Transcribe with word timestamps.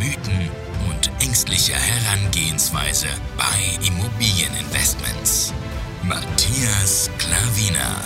Mythen 0.00 0.48
und 0.88 1.10
ängstliche 1.22 1.74
Herangehensweise 1.74 3.08
bei 3.36 3.86
Immobilieninvestments. 3.86 5.52
Matthias 6.02 7.10
Klavina. 7.18 8.00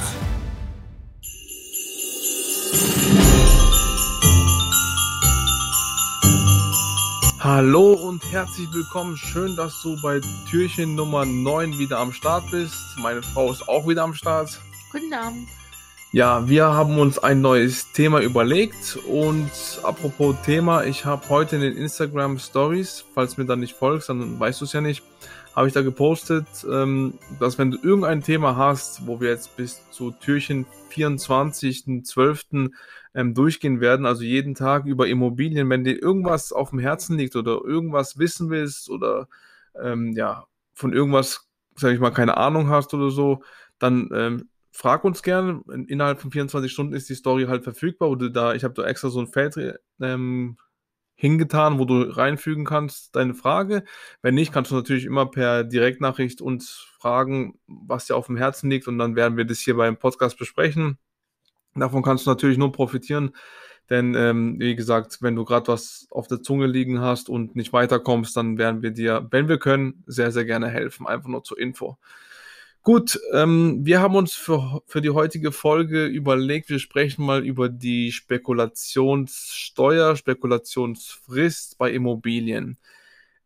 Hallo 7.38 7.92
und 7.92 8.24
herzlich 8.32 8.66
willkommen. 8.73 9.16
Schön, 9.16 9.54
dass 9.54 9.80
du 9.82 9.96
bei 10.02 10.20
Türchen 10.51 10.96
Nummer 10.96 11.24
9 11.24 11.79
wieder 11.79 12.01
am 12.01 12.12
Start 12.12 12.51
bist. 12.51 12.74
Meine 12.96 13.23
Frau 13.23 13.52
ist 13.52 13.68
auch 13.68 13.87
wieder 13.87 14.02
am 14.02 14.15
Start. 14.15 14.60
Guten 14.90 15.15
Abend. 15.15 15.48
Ja, 16.14 16.48
wir 16.48 16.66
haben 16.66 17.00
uns 17.00 17.18
ein 17.18 17.41
neues 17.41 17.91
Thema 17.91 18.20
überlegt 18.20 18.96
und 19.09 19.50
apropos 19.82 20.37
Thema, 20.45 20.84
ich 20.84 21.04
habe 21.04 21.28
heute 21.28 21.56
in 21.56 21.62
den 21.62 21.77
Instagram 21.77 22.38
Stories, 22.38 23.04
falls 23.14 23.37
mir 23.37 23.46
da 23.46 23.56
nicht 23.56 23.74
folgst, 23.74 24.10
dann 24.10 24.38
weißt 24.38 24.60
du 24.60 24.64
es 24.64 24.73
ja 24.73 24.80
nicht, 24.80 25.02
habe 25.56 25.66
ich 25.66 25.74
da 25.74 25.82
gepostet, 25.82 26.46
ähm, 26.70 27.18
dass 27.40 27.59
wenn 27.59 27.73
du 27.73 27.79
irgendein 27.82 28.23
Thema 28.23 28.54
hast, 28.54 29.09
wo 29.09 29.20
wir 29.20 29.30
jetzt 29.30 29.57
bis 29.57 29.90
zu 29.90 30.12
Türchen 30.12 30.66
24.12. 30.92 32.70
Ähm, 33.16 33.35
durchgehen 33.35 33.80
werden, 33.80 34.07
also 34.07 34.23
jeden 34.23 34.54
Tag 34.54 34.87
über 34.87 35.09
Immobilien, 35.09 35.68
wenn 35.68 35.82
dir 35.82 36.01
irgendwas 36.01 36.52
auf 36.52 36.70
dem 36.70 36.79
Herzen 36.79 37.18
liegt 37.18 37.35
oder 37.35 37.59
irgendwas 37.65 38.18
wissen 38.18 38.51
willst 38.51 38.88
oder 38.88 39.26
ähm, 39.82 40.12
ja, 40.12 40.45
von 40.74 40.92
irgendwas, 40.92 41.48
sag 41.74 41.92
ich 41.92 41.98
mal, 41.98 42.12
keine 42.12 42.37
Ahnung 42.37 42.68
hast 42.68 42.95
oder 42.95 43.10
so, 43.10 43.42
dann 43.80 44.10
ähm, 44.15 44.48
frag 44.74 45.04
uns 45.04 45.22
gerne. 45.22 45.62
Innerhalb 45.86 46.20
von 46.20 46.32
24 46.32 46.70
Stunden 46.70 46.94
ist 46.94 47.08
die 47.08 47.14
Story 47.14 47.44
halt 47.44 47.62
verfügbar. 47.62 48.10
Oder 48.10 48.28
da, 48.28 48.54
ich 48.54 48.64
habe 48.64 48.74
da 48.74 48.84
extra 48.84 49.08
so 49.08 49.20
ein 49.20 49.28
Feld 49.28 49.56
ähm, 50.00 50.58
hingetan, 51.14 51.78
wo 51.78 51.84
du 51.84 52.02
reinfügen 52.02 52.64
kannst, 52.64 53.14
deine 53.14 53.34
Frage. 53.34 53.84
Wenn 54.20 54.34
nicht, 54.34 54.52
kannst 54.52 54.72
du 54.72 54.74
natürlich 54.74 55.04
immer 55.04 55.26
per 55.26 55.62
Direktnachricht 55.62 56.42
uns 56.42 56.88
fragen, 56.98 57.58
was 57.68 58.06
dir 58.06 58.16
auf 58.16 58.26
dem 58.26 58.36
Herzen 58.36 58.68
liegt. 58.68 58.88
Und 58.88 58.98
dann 58.98 59.14
werden 59.14 59.36
wir 59.36 59.45
das 59.45 59.60
hier 59.60 59.76
beim 59.76 59.96
Podcast 59.96 60.38
besprechen. 60.38 60.98
Davon 61.76 62.02
kannst 62.02 62.26
du 62.26 62.30
natürlich 62.30 62.58
nur 62.58 62.72
profitieren. 62.72 63.30
Denn, 63.90 64.14
ähm, 64.16 64.58
wie 64.58 64.75
gesagt, 64.75 65.19
wenn 65.20 65.36
du 65.36 65.44
gerade 65.44 65.69
was 65.69 66.08
auf 66.10 66.26
der 66.26 66.42
Zunge 66.42 66.66
liegen 66.66 67.00
hast 67.00 67.28
und 67.28 67.54
nicht 67.54 67.72
weiterkommst, 67.72 68.36
dann 68.36 68.58
werden 68.58 68.82
wir 68.82 68.91
dir, 68.91 69.28
wenn 69.30 69.48
wir 69.48 69.58
können, 69.58 70.02
sehr, 70.06 70.32
sehr 70.32 70.44
gerne 70.44 70.69
helfen. 70.69 71.06
Einfach 71.06 71.28
nur 71.28 71.44
zur 71.44 71.60
Info. 71.60 71.97
Gut, 72.84 73.19
ähm, 73.32 73.84
wir 73.87 74.00
haben 74.03 74.15
uns 74.15 74.34
für, 74.34 74.82
für 74.87 75.00
die 75.00 75.09
heutige 75.09 75.53
Folge 75.53 76.04
überlegt, 76.04 76.69
wir 76.69 76.78
sprechen 76.78 77.25
mal 77.25 77.43
über 77.43 77.71
die 77.71 78.12
Spekulationssteuer, 78.12 80.16
Spekulationsfrist 80.16 81.78
bei 81.78 81.93
Immobilien. 81.93 82.76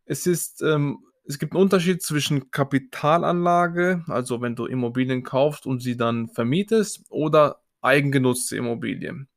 Es 0.06 0.27
ist, 0.27 0.61
ähm, 0.62 1.05
es 1.25 1.39
gibt 1.39 1.53
einen 1.53 1.62
Unterschied 1.62 2.03
zwischen 2.03 2.50
Kapitalanlage, 2.50 4.03
also 4.08 4.41
wenn 4.41 4.56
du 4.56 4.67
Immobilien 4.67 5.22
kaufst 5.22 5.67
und 5.67 5.84
sie 5.84 5.97
dann 5.97 6.29
vermietest, 6.30 7.05
oder 7.08 7.61
eigengenutzte 7.80 8.57
Immobilien. 8.57 9.29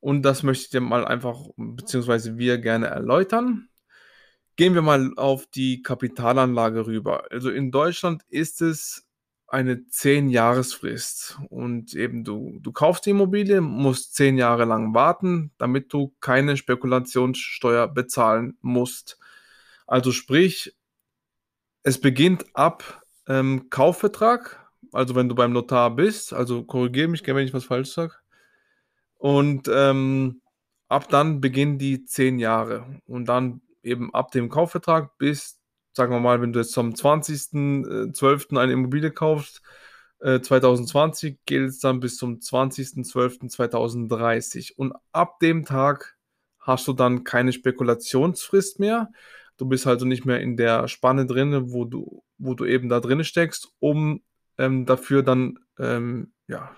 Und 0.00 0.22
das 0.22 0.42
möchte 0.42 0.64
ich 0.64 0.70
dir 0.70 0.80
mal 0.80 1.04
einfach, 1.04 1.38
beziehungsweise 1.56 2.36
wir 2.36 2.58
gerne 2.58 2.88
erläutern. 2.88 3.68
Gehen 4.56 4.74
wir 4.74 4.82
mal 4.82 5.12
auf 5.16 5.46
die 5.46 5.82
Kapitalanlage 5.82 6.88
rüber. 6.88 7.30
Also 7.30 7.50
in 7.50 7.70
Deutschland 7.70 8.24
ist 8.28 8.60
es 8.60 9.06
eine 9.50 9.74
10-Jahresfrist. 9.76 11.38
Und 11.50 11.94
eben 11.94 12.24
du, 12.24 12.58
du 12.60 12.72
kaufst 12.72 13.06
die 13.06 13.10
Immobilie, 13.10 13.60
musst 13.60 14.14
10 14.14 14.38
Jahre 14.38 14.64
lang 14.64 14.94
warten, 14.94 15.52
damit 15.58 15.92
du 15.92 16.14
keine 16.20 16.56
Spekulationssteuer 16.56 17.88
bezahlen 17.88 18.56
musst. 18.60 19.18
Also 19.86 20.12
sprich, 20.12 20.76
es 21.82 22.00
beginnt 22.00 22.44
ab 22.54 23.02
ähm, 23.26 23.68
Kaufvertrag, 23.70 24.70
also 24.92 25.14
wenn 25.14 25.28
du 25.28 25.34
beim 25.34 25.52
Notar 25.52 25.94
bist, 25.94 26.32
also 26.32 26.64
korrigiere 26.64 27.08
mich 27.08 27.24
gerne, 27.24 27.40
wenn 27.40 27.46
ich 27.46 27.54
was 27.54 27.64
falsch 27.64 27.90
sage. 27.90 28.14
Und 29.18 29.68
ähm, 29.72 30.40
ab 30.88 31.08
dann 31.08 31.40
beginnen 31.40 31.78
die 31.78 32.04
10 32.04 32.38
Jahre. 32.38 33.00
Und 33.06 33.26
dann 33.26 33.62
eben 33.82 34.14
ab 34.14 34.30
dem 34.30 34.48
Kaufvertrag 34.48 35.16
bis 35.18 35.59
sagen 35.92 36.12
wir 36.12 36.20
mal, 36.20 36.40
wenn 36.40 36.52
du 36.52 36.60
jetzt 36.60 36.72
zum 36.72 36.92
20.12. 36.92 38.58
eine 38.58 38.72
Immobilie 38.72 39.10
kaufst, 39.10 39.60
äh, 40.20 40.40
2020 40.40 41.38
gilt 41.46 41.70
es 41.70 41.80
dann 41.80 41.98
bis 42.00 42.16
zum 42.16 42.38
20.12.2030. 42.38 44.74
Und 44.76 44.94
ab 45.12 45.38
dem 45.40 45.64
Tag 45.64 46.16
hast 46.58 46.86
du 46.88 46.92
dann 46.92 47.24
keine 47.24 47.52
Spekulationsfrist 47.52 48.78
mehr. 48.78 49.10
Du 49.56 49.66
bist 49.66 49.86
also 49.86 50.06
nicht 50.06 50.24
mehr 50.24 50.40
in 50.40 50.56
der 50.56 50.88
Spanne 50.88 51.26
drin, 51.26 51.72
wo 51.72 51.84
du, 51.84 52.24
wo 52.38 52.54
du 52.54 52.64
eben 52.64 52.88
da 52.88 53.00
drin 53.00 53.24
steckst, 53.24 53.72
um 53.78 54.22
ähm, 54.58 54.86
dafür 54.86 55.22
dann 55.22 55.58
ähm, 55.78 56.32
ja, 56.46 56.74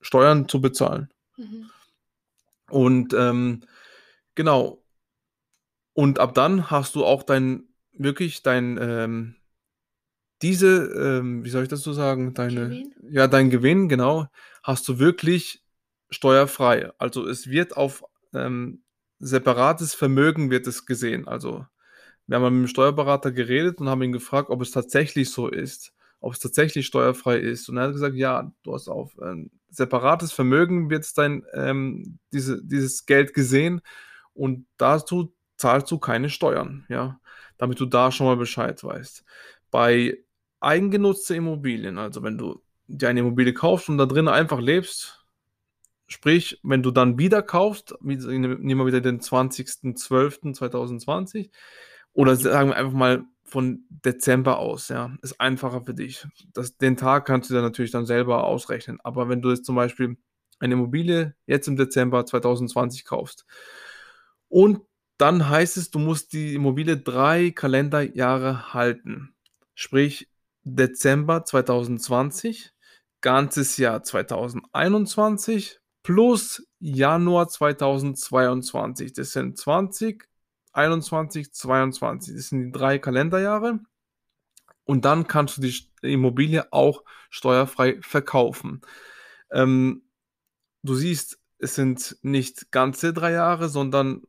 Steuern 0.00 0.48
zu 0.48 0.60
bezahlen. 0.60 1.10
Mhm. 1.36 1.70
Und 2.70 3.12
ähm, 3.14 3.62
genau. 4.34 4.82
Und 5.92 6.18
ab 6.18 6.34
dann 6.34 6.70
hast 6.70 6.94
du 6.94 7.04
auch 7.04 7.22
dein 7.22 7.68
wirklich 7.94 8.42
dein, 8.42 8.78
ähm, 8.80 9.36
diese, 10.42 10.92
ähm, 10.92 11.44
wie 11.44 11.50
soll 11.50 11.62
ich 11.62 11.68
das 11.68 11.82
so 11.82 11.92
sagen, 11.92 12.34
deine, 12.34 12.68
Gewinn? 12.68 12.94
ja, 13.08 13.26
dein 13.26 13.50
Gewinn, 13.50 13.88
genau, 13.88 14.26
hast 14.62 14.86
du 14.88 14.98
wirklich 14.98 15.64
steuerfrei. 16.10 16.90
Also 16.98 17.26
es 17.26 17.48
wird 17.48 17.76
auf 17.76 18.04
ähm, 18.34 18.82
separates 19.18 19.94
Vermögen 19.94 20.50
wird 20.50 20.66
es 20.66 20.86
gesehen. 20.86 21.26
Also 21.26 21.64
wir 22.26 22.36
haben 22.36 22.60
mit 22.60 22.68
dem 22.68 22.70
Steuerberater 22.70 23.32
geredet 23.32 23.80
und 23.80 23.88
haben 23.88 24.02
ihn 24.02 24.12
gefragt, 24.12 24.50
ob 24.50 24.60
es 24.60 24.70
tatsächlich 24.70 25.30
so 25.30 25.48
ist, 25.48 25.94
ob 26.20 26.34
es 26.34 26.40
tatsächlich 26.40 26.86
steuerfrei 26.86 27.38
ist. 27.38 27.68
Und 27.68 27.76
er 27.76 27.84
hat 27.84 27.92
gesagt, 27.92 28.16
ja, 28.16 28.52
du 28.62 28.74
hast 28.74 28.88
auf 28.88 29.16
ähm, 29.22 29.50
separates 29.70 30.32
Vermögen 30.32 30.90
wird 30.90 31.06
dein 31.16 31.44
ähm, 31.54 32.18
diese, 32.32 32.62
dieses 32.64 33.06
Geld 33.06 33.34
gesehen 33.34 33.80
und 34.32 34.66
dazu 34.76 35.34
zahlst 35.56 35.90
du 35.90 35.98
keine 35.98 36.28
Steuern, 36.28 36.84
ja 36.88 37.20
damit 37.58 37.80
du 37.80 37.86
da 37.86 38.12
schon 38.12 38.26
mal 38.26 38.36
Bescheid 38.36 38.82
weißt. 38.82 39.24
Bei 39.70 40.18
eigengenutzte 40.60 41.36
Immobilien, 41.36 41.98
also 41.98 42.22
wenn 42.22 42.38
du 42.38 42.62
dir 42.86 43.08
eine 43.08 43.20
Immobilie 43.20 43.54
kaufst 43.54 43.88
und 43.88 43.98
da 43.98 44.06
drin 44.06 44.28
einfach 44.28 44.60
lebst, 44.60 45.24
sprich, 46.06 46.60
wenn 46.62 46.82
du 46.82 46.90
dann 46.90 47.18
wieder 47.18 47.42
kaufst, 47.42 47.94
nehmen 48.00 48.78
wir 48.78 48.86
wieder 48.86 49.00
den 49.00 49.20
20.12.2020 49.20 51.50
oder 52.12 52.36
sagen 52.36 52.70
wir 52.70 52.76
einfach 52.76 52.92
mal 52.92 53.24
von 53.44 53.84
Dezember 53.88 54.58
aus, 54.58 54.88
ja, 54.88 55.16
ist 55.22 55.40
einfacher 55.40 55.82
für 55.82 55.94
dich. 55.94 56.26
Das, 56.52 56.76
den 56.76 56.96
Tag 56.96 57.26
kannst 57.26 57.50
du 57.50 57.54
dann 57.54 57.62
natürlich 57.62 57.90
dann 57.90 58.06
selber 58.06 58.44
ausrechnen. 58.44 58.98
Aber 59.04 59.28
wenn 59.28 59.42
du 59.42 59.50
jetzt 59.50 59.66
zum 59.66 59.76
Beispiel 59.76 60.16
eine 60.58 60.74
Immobilie 60.74 61.34
jetzt 61.46 61.68
im 61.68 61.76
Dezember 61.76 62.24
2020 62.24 63.04
kaufst 63.04 63.44
und 64.48 64.80
dann 65.16 65.48
heißt 65.48 65.76
es, 65.76 65.90
du 65.90 65.98
musst 65.98 66.32
die 66.32 66.54
Immobilie 66.54 66.96
drei 66.96 67.50
Kalenderjahre 67.50 68.74
halten. 68.74 69.34
Sprich 69.74 70.28
Dezember 70.62 71.44
2020, 71.44 72.72
ganzes 73.20 73.76
Jahr 73.76 74.02
2021 74.02 75.80
plus 76.02 76.66
Januar 76.80 77.48
2022. 77.48 79.12
Das 79.12 79.32
sind 79.32 79.58
20, 79.58 80.28
21, 80.72 81.52
22. 81.52 82.34
Das 82.36 82.48
sind 82.48 82.66
die 82.66 82.72
drei 82.72 82.98
Kalenderjahre. 82.98 83.80
Und 84.84 85.04
dann 85.04 85.26
kannst 85.26 85.56
du 85.56 85.62
die 85.62 85.74
Immobilie 86.02 86.72
auch 86.72 87.04
steuerfrei 87.30 87.98
verkaufen. 88.02 88.82
Ähm, 89.50 90.02
du 90.82 90.94
siehst, 90.94 91.38
es 91.58 91.74
sind 91.74 92.18
nicht 92.22 92.70
ganze 92.70 93.14
drei 93.14 93.32
Jahre, 93.32 93.68
sondern 93.68 94.22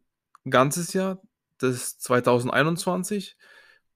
ganzes 0.50 0.94
Jahr, 0.94 1.22
das 1.60 1.98
2021, 2.00 3.38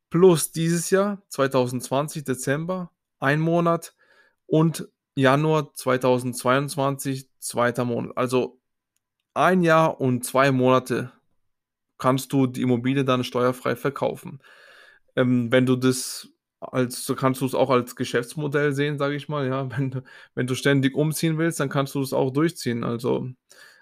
plus 0.09 0.51
dieses 0.51 0.89
Jahr, 0.89 1.21
2020, 1.29 2.23
Dezember, 2.23 2.91
ein 3.19 3.39
Monat 3.39 3.95
und 4.47 4.89
Januar 5.15 5.73
2022, 5.73 7.29
zweiter 7.39 7.85
Monat. 7.85 8.17
Also 8.17 8.59
ein 9.33 9.61
Jahr 9.61 9.99
und 9.99 10.25
zwei 10.25 10.51
Monate 10.51 11.11
kannst 11.97 12.33
du 12.33 12.47
die 12.47 12.61
Immobilie 12.61 13.05
dann 13.05 13.23
steuerfrei 13.23 13.75
verkaufen. 13.75 14.39
Ähm, 15.15 15.51
wenn 15.51 15.65
du 15.65 15.75
das 15.75 16.29
als, 16.61 17.05
so 17.05 17.15
kannst 17.15 17.41
du 17.41 17.45
es 17.45 17.55
auch 17.55 17.69
als 17.69 17.95
Geschäftsmodell 17.95 18.73
sehen, 18.73 18.97
sage 18.97 19.15
ich 19.15 19.29
mal, 19.29 19.47
ja, 19.47 19.69
wenn 19.77 20.01
wenn 20.35 20.47
du 20.47 20.55
ständig 20.55 20.95
umziehen 20.95 21.37
willst, 21.37 21.59
dann 21.59 21.69
kannst 21.69 21.95
du 21.95 22.01
es 22.01 22.13
auch 22.13 22.31
durchziehen, 22.31 22.83
also, 22.83 23.29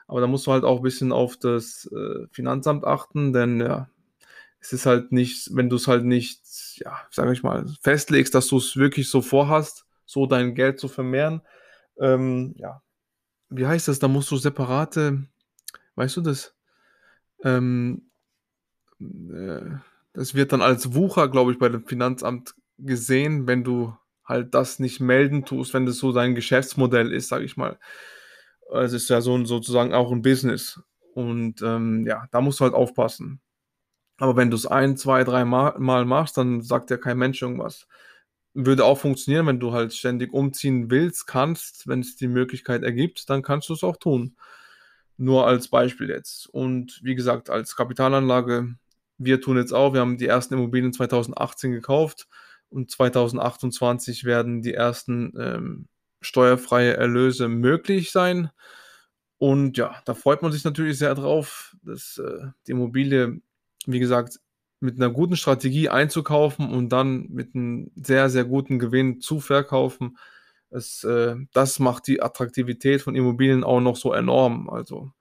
aber 0.07 0.21
da 0.21 0.27
musst 0.27 0.47
du 0.47 0.51
halt 0.51 0.63
auch 0.63 0.77
ein 0.77 0.83
bisschen 0.83 1.11
auf 1.11 1.37
das 1.37 1.89
äh, 1.91 2.27
Finanzamt 2.31 2.85
achten, 2.85 3.33
denn 3.33 3.59
ja, 3.59 3.89
es 4.59 4.73
ist 4.73 4.85
halt 4.85 5.11
nicht, 5.11 5.55
wenn 5.55 5.69
du 5.69 5.75
es 5.75 5.87
halt 5.87 6.05
nicht, 6.05 6.41
ja, 6.77 6.97
sage 7.11 7.33
ich 7.33 7.43
mal, 7.43 7.65
festlegst, 7.81 8.33
dass 8.33 8.47
du 8.47 8.57
es 8.57 8.77
wirklich 8.77 9.09
so 9.09 9.21
vorhast, 9.21 9.85
so 10.05 10.25
dein 10.25 10.55
Geld 10.55 10.79
zu 10.79 10.87
vermehren, 10.87 11.41
ähm, 11.99 12.53
ja, 12.57 12.81
wie 13.49 13.67
heißt 13.67 13.87
das, 13.87 13.99
da 13.99 14.07
musst 14.07 14.31
du 14.31 14.37
separate, 14.37 15.23
weißt 15.95 16.17
du 16.17 16.21
das? 16.21 16.55
Ähm, 17.43 18.09
äh, 18.99 19.61
das 20.13 20.33
wird 20.33 20.51
dann 20.51 20.61
als 20.61 20.95
Wucher, 20.95 21.27
glaube 21.29 21.51
ich, 21.51 21.59
bei 21.59 21.69
dem 21.69 21.85
Finanzamt 21.85 22.55
gesehen, 22.79 23.47
wenn 23.47 23.63
du 23.63 23.95
halt 24.25 24.53
das 24.53 24.79
nicht 24.79 24.99
melden 24.99 25.45
tust, 25.45 25.73
wenn 25.73 25.85
das 25.85 25.97
so 25.97 26.11
dein 26.11 26.35
Geschäftsmodell 26.35 27.11
ist, 27.13 27.29
sage 27.29 27.45
ich 27.45 27.57
mal. 27.57 27.79
Es 28.73 28.93
ist 28.93 29.09
ja 29.09 29.21
so 29.21 29.43
sozusagen 29.45 29.93
auch 29.93 30.11
ein 30.11 30.21
Business. 30.21 30.81
Und 31.13 31.61
ähm, 31.61 32.05
ja, 32.05 32.27
da 32.31 32.41
musst 32.41 32.59
du 32.59 32.65
halt 32.65 32.73
aufpassen. 32.73 33.41
Aber 34.17 34.35
wenn 34.35 34.49
du 34.49 34.55
es 34.57 34.65
ein, 34.65 34.97
zwei, 34.97 35.23
drei 35.23 35.45
Mal, 35.45 35.75
Mal 35.79 36.05
machst, 36.05 36.37
dann 36.37 36.61
sagt 36.61 36.89
ja 36.89 36.97
kein 36.97 37.17
Mensch 37.17 37.41
irgendwas. 37.41 37.87
Würde 38.53 38.85
auch 38.85 38.97
funktionieren, 38.97 39.45
wenn 39.47 39.59
du 39.59 39.73
halt 39.73 39.93
ständig 39.93 40.33
umziehen 40.33 40.89
willst, 40.89 41.27
kannst, 41.27 41.87
wenn 41.87 41.99
es 42.01 42.15
die 42.15 42.27
Möglichkeit 42.27 42.83
ergibt, 42.83 43.29
dann 43.29 43.43
kannst 43.43 43.69
du 43.69 43.73
es 43.73 43.83
auch 43.83 43.97
tun. 43.97 44.35
Nur 45.17 45.47
als 45.47 45.67
Beispiel 45.69 46.09
jetzt. 46.09 46.47
Und 46.47 46.99
wie 47.03 47.15
gesagt, 47.15 47.49
als 47.49 47.75
Kapitalanlage, 47.75 48.75
wir 49.17 49.41
tun 49.41 49.57
jetzt 49.57 49.73
auch, 49.73 49.93
wir 49.93 50.01
haben 50.01 50.17
die 50.17 50.27
ersten 50.27 50.55
Immobilien 50.55 50.93
2018 50.93 51.71
gekauft 51.71 52.27
und 52.69 52.91
2028 52.91 54.25
werden 54.25 54.61
die 54.61 54.73
ersten 54.73 55.33
ähm, 55.39 55.87
steuerfreie 56.27 56.95
Erlöse 56.95 57.47
möglich 57.47 58.11
sein. 58.11 58.51
Und 59.37 59.77
ja, 59.77 59.95
da 60.05 60.13
freut 60.13 60.41
man 60.41 60.51
sich 60.51 60.63
natürlich 60.63 60.97
sehr 60.97 61.15
drauf, 61.15 61.75
dass 61.83 62.17
äh, 62.17 62.47
die 62.65 62.71
Immobilie, 62.71 63.39
wie 63.85 63.99
gesagt, 63.99 64.39
mit 64.79 64.97
einer 64.97 65.09
guten 65.09 65.37
Strategie 65.37 65.89
einzukaufen 65.89 66.69
und 66.69 66.89
dann 66.89 67.27
mit 67.29 67.55
einem 67.55 67.91
sehr, 67.95 68.29
sehr 68.29 68.45
guten 68.45 68.77
Gewinn 68.77 69.21
zu 69.21 69.39
verkaufen. 69.39 70.17
Es, 70.69 71.03
äh, 71.03 71.35
das 71.53 71.79
macht 71.79 72.07
die 72.07 72.21
Attraktivität 72.21 73.01
von 73.01 73.15
Immobilien 73.15 73.63
auch 73.63 73.79
noch 73.79 73.95
so 73.95 74.13
enorm. 74.13 74.69
Also 74.69 75.11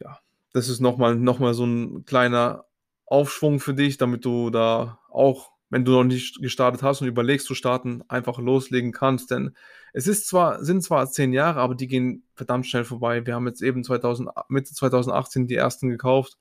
ja, 0.00 0.18
das 0.52 0.68
ist 0.68 0.80
nochmal 0.80 1.16
noch 1.16 1.38
mal 1.38 1.54
so 1.54 1.66
ein 1.66 2.04
kleiner 2.04 2.64
Aufschwung 3.06 3.60
für 3.60 3.74
dich, 3.74 3.98
damit 3.98 4.24
du 4.24 4.50
da 4.50 4.98
auch 5.10 5.53
wenn 5.74 5.84
du 5.84 5.90
noch 5.90 6.04
nicht 6.04 6.40
gestartet 6.40 6.84
hast 6.84 7.00
und 7.00 7.08
überlegst 7.08 7.48
zu 7.48 7.56
starten, 7.56 8.04
einfach 8.06 8.38
loslegen 8.38 8.92
kannst. 8.92 9.32
Denn 9.32 9.56
es 9.92 10.06
ist 10.06 10.28
zwar, 10.28 10.64
sind 10.64 10.84
zwar 10.84 11.10
zehn 11.10 11.32
Jahre, 11.32 11.58
aber 11.58 11.74
die 11.74 11.88
gehen 11.88 12.22
verdammt 12.36 12.68
schnell 12.68 12.84
vorbei. 12.84 13.26
Wir 13.26 13.34
haben 13.34 13.48
jetzt 13.48 13.60
eben 13.60 13.82
2000, 13.82 14.30
Mitte 14.48 14.72
2018 14.72 15.48
die 15.48 15.56
ersten 15.56 15.88
gekauft 15.88 16.38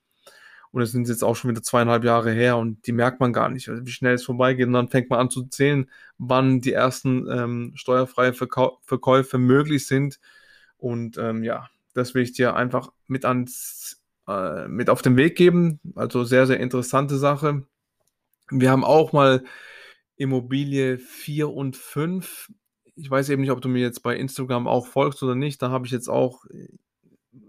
und 0.69 0.83
es 0.83 0.91
sind 0.91 1.07
jetzt 1.07 1.23
auch 1.23 1.35
schon 1.35 1.49
wieder 1.49 1.63
zweieinhalb 1.63 2.03
Jahre 2.03 2.31
her 2.31 2.57
und 2.57 2.85
die 2.85 2.91
merkt 2.91 3.19
man 3.19 3.33
gar 3.33 3.49
nicht, 3.49 3.67
wie 3.67 3.89
schnell 3.89 4.13
es 4.13 4.23
vorbeigeht. 4.23 4.67
Und 4.67 4.73
dann 4.73 4.89
fängt 4.89 5.09
man 5.09 5.19
an 5.19 5.31
zu 5.31 5.47
zählen, 5.47 5.89
wann 6.19 6.61
die 6.61 6.73
ersten 6.73 7.27
ähm, 7.27 7.71
steuerfreie 7.73 8.33
Verkau 8.33 8.77
Verkäufe 8.83 9.39
möglich 9.39 9.87
sind. 9.87 10.19
Und 10.77 11.17
ähm, 11.17 11.43
ja, 11.43 11.69
das 11.95 12.13
will 12.13 12.21
ich 12.21 12.33
dir 12.33 12.55
einfach 12.55 12.91
mit 13.07 13.25
ans 13.25 13.99
äh, 14.27 14.67
mit 14.67 14.91
auf 14.91 15.01
den 15.01 15.17
Weg 15.17 15.35
geben. 15.35 15.79
Also 15.95 16.23
sehr, 16.23 16.45
sehr 16.45 16.59
interessante 16.59 17.17
Sache. 17.17 17.65
Wir 18.49 18.71
haben 18.71 18.83
auch 18.83 19.13
mal 19.13 19.43
Immobilie 20.15 20.97
4 20.97 21.49
und 21.49 21.75
5. 21.75 22.51
Ich 22.95 23.09
weiß 23.09 23.29
eben 23.29 23.41
nicht, 23.41 23.51
ob 23.51 23.61
du 23.61 23.69
mir 23.69 23.81
jetzt 23.81 24.03
bei 24.03 24.15
Instagram 24.15 24.67
auch 24.67 24.87
folgst 24.87 25.23
oder 25.23 25.35
nicht. 25.35 25.61
Da 25.61 25.69
habe 25.69 25.85
ich 25.85 25.91
jetzt 25.91 26.09
auch, 26.09 26.45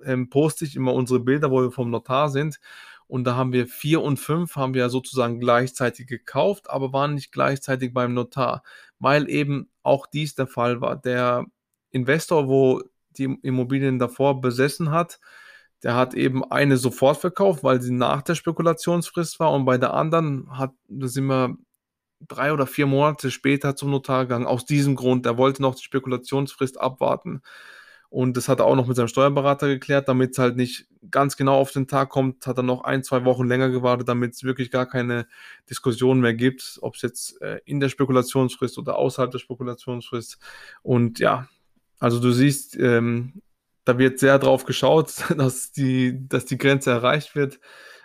ähm, 0.05 0.31
poste 0.31 0.64
ich 0.64 0.76
immer 0.76 0.94
unsere 0.94 1.20
Bilder, 1.20 1.50
wo 1.50 1.62
wir 1.62 1.70
vom 1.70 1.91
Notar 1.91 2.31
sind. 2.31 2.58
Und 3.06 3.25
da 3.25 3.37
haben 3.37 3.52
wir 3.52 3.67
4 3.67 4.00
und 4.02 4.19
5 4.19 4.56
haben 4.56 4.75
wir 4.75 4.82
ja 4.82 4.88
sozusagen 4.88 5.38
gleichzeitig 5.38 6.06
gekauft, 6.06 6.70
aber 6.70 6.93
waren 6.93 7.14
nicht 7.14 7.32
gleichzeitig 7.32 7.93
beim 7.93 8.14
Notar, 8.14 8.62
weil 8.99 9.29
eben 9.29 9.69
auch 9.82 10.06
dies 10.06 10.35
der 10.35 10.47
Fall 10.47 10.81
war. 10.81 10.97
Der 10.97 11.44
Investor, 11.90 12.49
wo 12.49 12.82
die 13.11 13.38
Immobilien 13.43 13.99
davor 13.99 14.40
besessen 14.40 14.90
hat, 14.90 15.20
der 15.85 15.95
hat 15.95 16.15
eben 16.15 16.43
eine 16.51 16.79
sofort 16.79 17.19
verkauft, 17.19 17.63
weil 17.63 17.81
sie 17.83 17.93
nach 17.93 18.23
der 18.23 18.35
Spekulationsfrist 18.35 19.39
war 19.39 19.53
und 19.53 19.67
bei 19.67 19.79
der 19.79 19.93
anderen 19.93 20.59
hat, 20.59 20.73
da 20.89 21.07
sind 21.07 21.27
wir 21.27 21.57
drei 22.27 22.53
oder 22.55 22.67
vier 22.67 22.87
Monate 22.87 23.31
später 23.31 23.77
zum 23.77 23.91
Notar 23.91 24.25
gegangen. 24.25 24.47
Aus 24.47 24.65
diesem 24.65 24.97
Grund, 24.97 25.27
er 25.27 25.37
wollte 25.37 25.61
noch 25.61 25.75
die 25.75 25.83
Spekulationsfrist 25.83 26.81
abwarten. 26.81 27.43
Und 28.09 28.37
das 28.37 28.49
hat 28.49 28.61
er 28.61 28.67
auch 28.67 28.77
noch 28.77 28.87
mit 28.87 28.97
seinem 28.97 29.09
Steuerberater 29.09 29.67
geklärt, 29.69 30.09
damit 30.09 30.33
es 30.33 30.39
halt 30.39 30.57
nicht 30.57 30.87
ganz 31.11 31.37
genau 31.37 31.57
auf 31.57 31.73
den 31.73 31.87
Tag 31.87 32.09
kommt, 32.11 32.47
hat 32.47 32.57
er 32.57 32.63
noch 32.63 32.85
ein, 32.85 33.03
zwei 33.03 33.25
Wochen 33.25 33.47
länger 33.47 33.71
gewartet, 33.71 34.09
damit 34.09 34.35
es 34.35 34.45
wirklich 34.45 34.71
gar 34.71 34.87
keine 34.87 35.27
Diskussion 35.69 36.21
mehr 36.21 36.33
gibt, 36.33 36.79
ob 36.81 36.95
es 36.95 37.03
jetzt 37.03 37.43
äh, 37.43 37.61
in 37.65 37.81
der 37.81 37.89
Spekulationsfrist 37.89 38.79
oder 38.79 38.97
außerhalb 38.97 39.33
der 39.33 39.41
Spekulationsfrist. 39.41 40.39
Und 40.83 41.19
ja, 41.19 41.49
also 41.99 42.21
du 42.21 42.31
siehst, 42.31 42.77
ähm, 42.77 43.43
da 43.85 43.99
wird 43.99 44.19
sehr 44.19 44.39
drauf 44.39 44.65
geschaut, 44.65 45.13
dass 45.37 45.73
die, 45.73 46.29
dass 46.29 46.45
die 46.45 46.59
Grenze 46.59 46.91
erreicht 46.91 47.35
wird, 47.35 47.61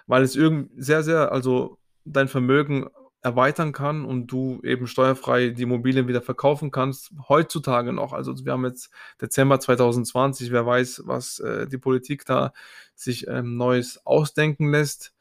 weil 0.08 0.24
es 0.24 0.36
irgendwie 0.36 0.81
sehr, 0.81 1.04
sehr, 1.04 1.31
also 1.31 1.78
dein 2.06 2.28
Vermögen 2.28 2.90
erweitern 3.22 3.74
kann 3.74 4.06
und 4.06 4.28
du 4.28 4.62
eben 4.64 4.88
steuerfrei 4.88 5.50
die 5.50 5.64
Immobilien 5.64 6.08
wieder 6.08 6.22
verkaufen 6.22 6.72
kannst, 6.72 7.12
heutzutage 7.28 7.92
noch. 7.92 8.14
Also 8.14 8.34
wir 8.46 8.54
haben 8.54 8.66
jetzt 8.66 8.92
Dezember 9.22 9.60
2020, 9.60 10.52
wer 10.52 10.66
weiß, 10.66 11.04
was 11.06 11.40
äh, 11.40 11.68
die 11.68 11.78
Politik 11.78 12.26
da 12.26 12.54
sich 12.96 13.28
ähm, 13.28 13.58
Neues 13.58 14.06
ausdenken 14.06 14.72
lässt. 14.72 15.14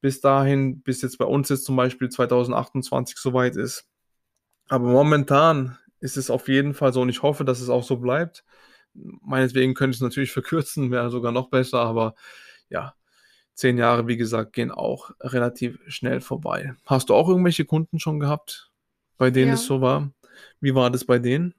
Bis 0.00 0.20
dahin, 0.20 0.82
bis 0.82 1.02
jetzt 1.02 1.18
bei 1.18 1.24
uns 1.24 1.48
jetzt 1.48 1.64
zum 1.64 1.76
Beispiel 1.76 2.08
2028 2.08 3.16
soweit 3.16 3.56
ist. 3.56 3.86
Aber 4.68 4.88
momentan 4.88 5.78
ist 6.00 6.16
es 6.16 6.30
auf 6.30 6.48
jeden 6.48 6.74
Fall 6.74 6.92
so 6.92 7.00
und 7.02 7.08
ich 7.08 7.22
hoffe, 7.22 7.44
dass 7.44 7.60
es 7.60 7.68
auch 7.68 7.84
so 7.84 7.96
bleibt 7.98 8.44
meinetwegen 9.22 9.74
könnte 9.74 9.94
ich 9.94 9.98
es 9.98 10.02
natürlich 10.02 10.32
verkürzen, 10.32 10.90
wäre 10.90 11.10
sogar 11.10 11.32
noch 11.32 11.48
besser, 11.48 11.80
aber 11.80 12.14
ja, 12.68 12.94
zehn 13.54 13.78
Jahre, 13.78 14.06
wie 14.06 14.16
gesagt, 14.16 14.52
gehen 14.52 14.70
auch 14.70 15.10
relativ 15.20 15.78
schnell 15.86 16.20
vorbei. 16.20 16.74
Hast 16.84 17.08
du 17.08 17.14
auch 17.14 17.28
irgendwelche 17.28 17.64
Kunden 17.64 17.98
schon 17.98 18.20
gehabt, 18.20 18.70
bei 19.16 19.30
denen 19.30 19.48
ja. 19.48 19.54
es 19.54 19.66
so 19.66 19.80
war? 19.80 20.10
Wie 20.60 20.74
war 20.74 20.90
das 20.90 21.04
bei 21.04 21.18
denen? 21.18 21.54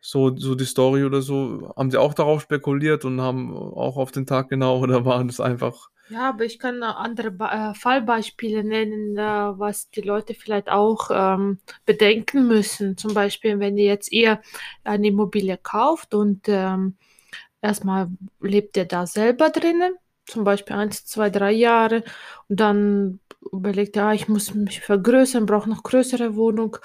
So, 0.00 0.36
so 0.36 0.54
die 0.54 0.64
Story 0.64 1.04
oder 1.04 1.22
so, 1.22 1.72
haben 1.76 1.90
sie 1.90 1.98
auch 1.98 2.12
darauf 2.12 2.42
spekuliert 2.42 3.04
und 3.04 3.20
haben 3.20 3.56
auch 3.56 3.96
auf 3.96 4.10
den 4.10 4.26
Tag 4.26 4.48
genau 4.48 4.78
oder 4.82 5.04
waren 5.04 5.28
das 5.28 5.40
einfach 5.40 5.90
ja, 6.08 6.28
aber 6.28 6.44
ich 6.44 6.58
kann 6.58 6.82
andere 6.82 7.30
Ba- 7.30 7.70
äh, 7.70 7.74
Fallbeispiele 7.74 8.64
nennen, 8.64 9.16
äh, 9.16 9.58
was 9.58 9.90
die 9.90 10.02
Leute 10.02 10.34
vielleicht 10.34 10.68
auch 10.70 11.10
ähm, 11.12 11.58
bedenken 11.86 12.46
müssen. 12.46 12.96
Zum 12.96 13.14
Beispiel, 13.14 13.58
wenn 13.58 13.78
ihr 13.78 13.86
jetzt 13.86 14.12
ihr 14.12 14.40
eine 14.84 15.08
Immobilie 15.08 15.56
kauft 15.56 16.14
und 16.14 16.48
ähm, 16.48 16.96
erstmal 17.62 18.08
lebt 18.40 18.76
ihr 18.76 18.84
da 18.84 19.06
selber 19.06 19.50
drinnen, 19.50 19.94
zum 20.26 20.44
Beispiel 20.44 20.76
eins, 20.76 21.06
zwei, 21.06 21.30
drei 21.30 21.52
Jahre, 21.52 22.04
und 22.48 22.60
dann 22.60 23.20
überlegt 23.50 23.96
ihr, 23.96 24.04
ah, 24.04 24.14
ich 24.14 24.28
muss 24.28 24.54
mich 24.54 24.80
vergrößern, 24.80 25.46
brauche 25.46 25.68
noch 25.70 25.82
größere 25.82 26.36
Wohnung. 26.36 26.76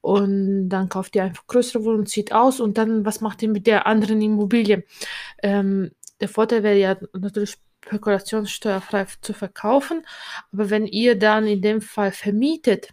Und 0.00 0.68
dann 0.68 0.88
kauft 0.88 1.14
ihr 1.14 1.22
einfach 1.22 1.46
größere 1.46 1.84
Wohnung, 1.84 2.06
zieht 2.06 2.32
aus 2.32 2.58
und 2.58 2.76
dann, 2.76 3.04
was 3.04 3.20
macht 3.20 3.40
ihr 3.42 3.48
mit 3.48 3.68
der 3.68 3.86
anderen 3.86 4.20
Immobilie? 4.20 4.84
Ähm, 5.42 5.92
der 6.20 6.28
Vorteil 6.28 6.64
wäre 6.64 6.76
ja 6.76 6.96
natürlich 7.12 7.56
spekulationssteuerfrei 7.84 9.06
zu 9.20 9.32
verkaufen. 9.32 10.06
Aber 10.52 10.70
wenn 10.70 10.86
ihr 10.86 11.18
dann 11.18 11.46
in 11.46 11.62
dem 11.62 11.80
Fall 11.80 12.12
vermietet, 12.12 12.90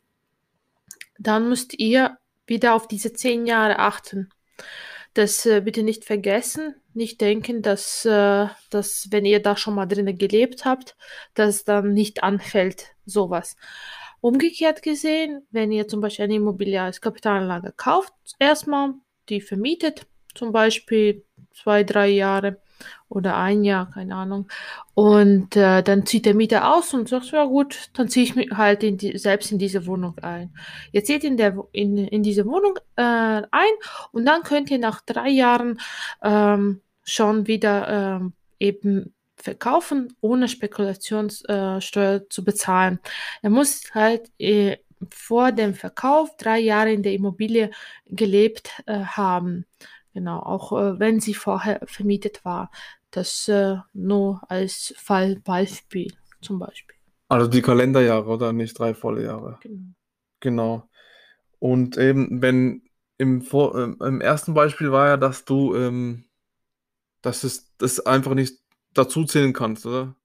dann 1.18 1.50
müsst 1.50 1.78
ihr 1.78 2.18
wieder 2.48 2.74
auf 2.74 2.88
diese 2.88 3.14
zehn 3.14 3.46
Jahre 3.46 3.80
achten. 3.80 4.30
Das 5.14 5.46
äh, 5.46 5.62
bitte 5.62 5.84
nicht 5.84 6.06
vergessen, 6.06 6.76
nicht 6.94 7.20
denken, 7.22 7.62
dass, 7.62 8.06
äh, 8.06 8.48
dass 8.70 9.08
wenn 9.12 9.26
ihr 9.26 9.42
da 9.42 9.58
schon 9.58 9.76
mal 9.76 9.86
drinnen 9.86 10.18
gelebt 10.18 10.66
habt, 10.66 10.96
dass 11.34 11.64
dann 11.64 11.94
nicht 11.94 12.24
anfällt 12.24 12.96
sowas. 13.06 13.56
Umgekehrt 14.22 14.82
gesehen, 14.82 15.48
wenn 15.52 15.72
ihr 15.72 15.88
zum 15.88 16.02
Beispiel 16.02 16.26
eine 16.26 16.36
Immobilie 16.36 16.82
als 16.82 17.02
Kapitalanlage 17.02 17.74
kauft, 17.76 18.14
erstmal 18.38 18.94
die 19.30 19.42
vermietet, 19.42 20.06
zum 20.36 20.52
Beispiel 20.52 21.26
zwei, 21.54 21.84
drei 21.84 22.10
Jahre, 22.10 22.62
oder 23.08 23.38
ein 23.38 23.64
Jahr, 23.64 23.90
keine 23.92 24.16
Ahnung. 24.16 24.48
Und 24.94 25.56
äh, 25.56 25.82
dann 25.84 26.06
zieht 26.06 26.26
der 26.26 26.36
Mieter 26.36 26.76
aus 26.76 26.94
und 26.94 27.10
sagt, 27.10 27.32
ja 27.32 27.46
gut, 27.46 27.90
dann 27.94 28.10
ziehe 28.10 28.26
ich 28.26 28.36
mich 28.36 28.52
halt 28.52 28.84
in 28.84 28.98
die, 28.98 29.18
selbst 29.18 29.52
in 29.52 29.60
diese 29.60 29.86
Wohnung 29.86 30.18
ein. 30.20 30.54
Ihr 30.92 31.04
zieht 31.04 31.24
in, 31.24 31.38
der, 31.38 31.58
in, 31.72 31.98
in 31.98 32.24
diese 32.24 32.46
Wohnung 32.46 32.78
äh, 32.96 33.02
ein 33.02 33.74
und 34.12 34.26
dann 34.26 34.44
könnt 34.44 34.70
ihr 34.72 34.80
nach 34.80 35.02
drei 35.02 35.30
Jahren 35.30 35.80
ähm, 36.24 36.82
schon 37.04 37.48
wieder 37.48 38.18
ähm, 38.20 38.34
eben 38.60 39.14
verkaufen, 39.36 40.16
ohne 40.22 40.48
Spekulationssteuer 40.48 42.16
äh, 42.16 42.30
zu 42.30 42.44
bezahlen. 42.44 43.00
Er 43.42 43.50
muss 43.50 43.84
halt 43.94 44.32
äh, 44.38 44.78
vor 45.10 45.52
dem 45.52 45.74
Verkauf 45.74 46.36
drei 46.38 46.60
Jahre 46.60 46.92
in 46.92 47.04
der 47.04 47.14
Immobilie 47.14 47.72
gelebt 48.06 48.72
äh, 48.86 49.00
haben. 49.00 49.66
Genau, 50.14 50.40
auch 50.40 50.72
äh, 50.72 51.00
wenn 51.00 51.20
sie 51.20 51.34
vorher 51.34 51.82
vermietet 51.86 52.44
war. 52.44 52.72
Das 53.12 53.48
äh, 53.48 53.78
nur 53.94 54.42
als 54.50 54.94
Fallbeispiel 54.98 56.14
zum 56.42 56.60
Beispiel. 56.60 56.96
Also 57.28 57.48
die 57.48 57.62
Kalenderjahre 57.62 58.30
oder 58.30 58.54
nicht 58.54 58.78
drei 58.78 58.94
volle 58.94 59.24
Jahre. 59.24 59.60
Genau. 59.62 59.94
Genau. 60.40 60.90
Und 61.60 61.98
eben, 61.98 62.42
wenn 62.42 62.84
im, 63.18 63.42
Vor 63.42 63.76
äh, 63.76 64.08
im 64.08 64.22
ersten 64.22 64.54
Beispiel 64.54 64.92
war 64.92 65.08
ja, 65.08 65.18
dass 65.18 65.46
du, 65.46 65.76
ähm, 65.76 66.26
dass 67.22 67.44
es 67.44 67.76
das 67.78 68.00
einfach 68.00 68.34
nicht 68.34 68.60
dazu 68.94 69.26
zählen 69.26 69.54
kannst, 69.54 69.86
oder? 69.86 70.16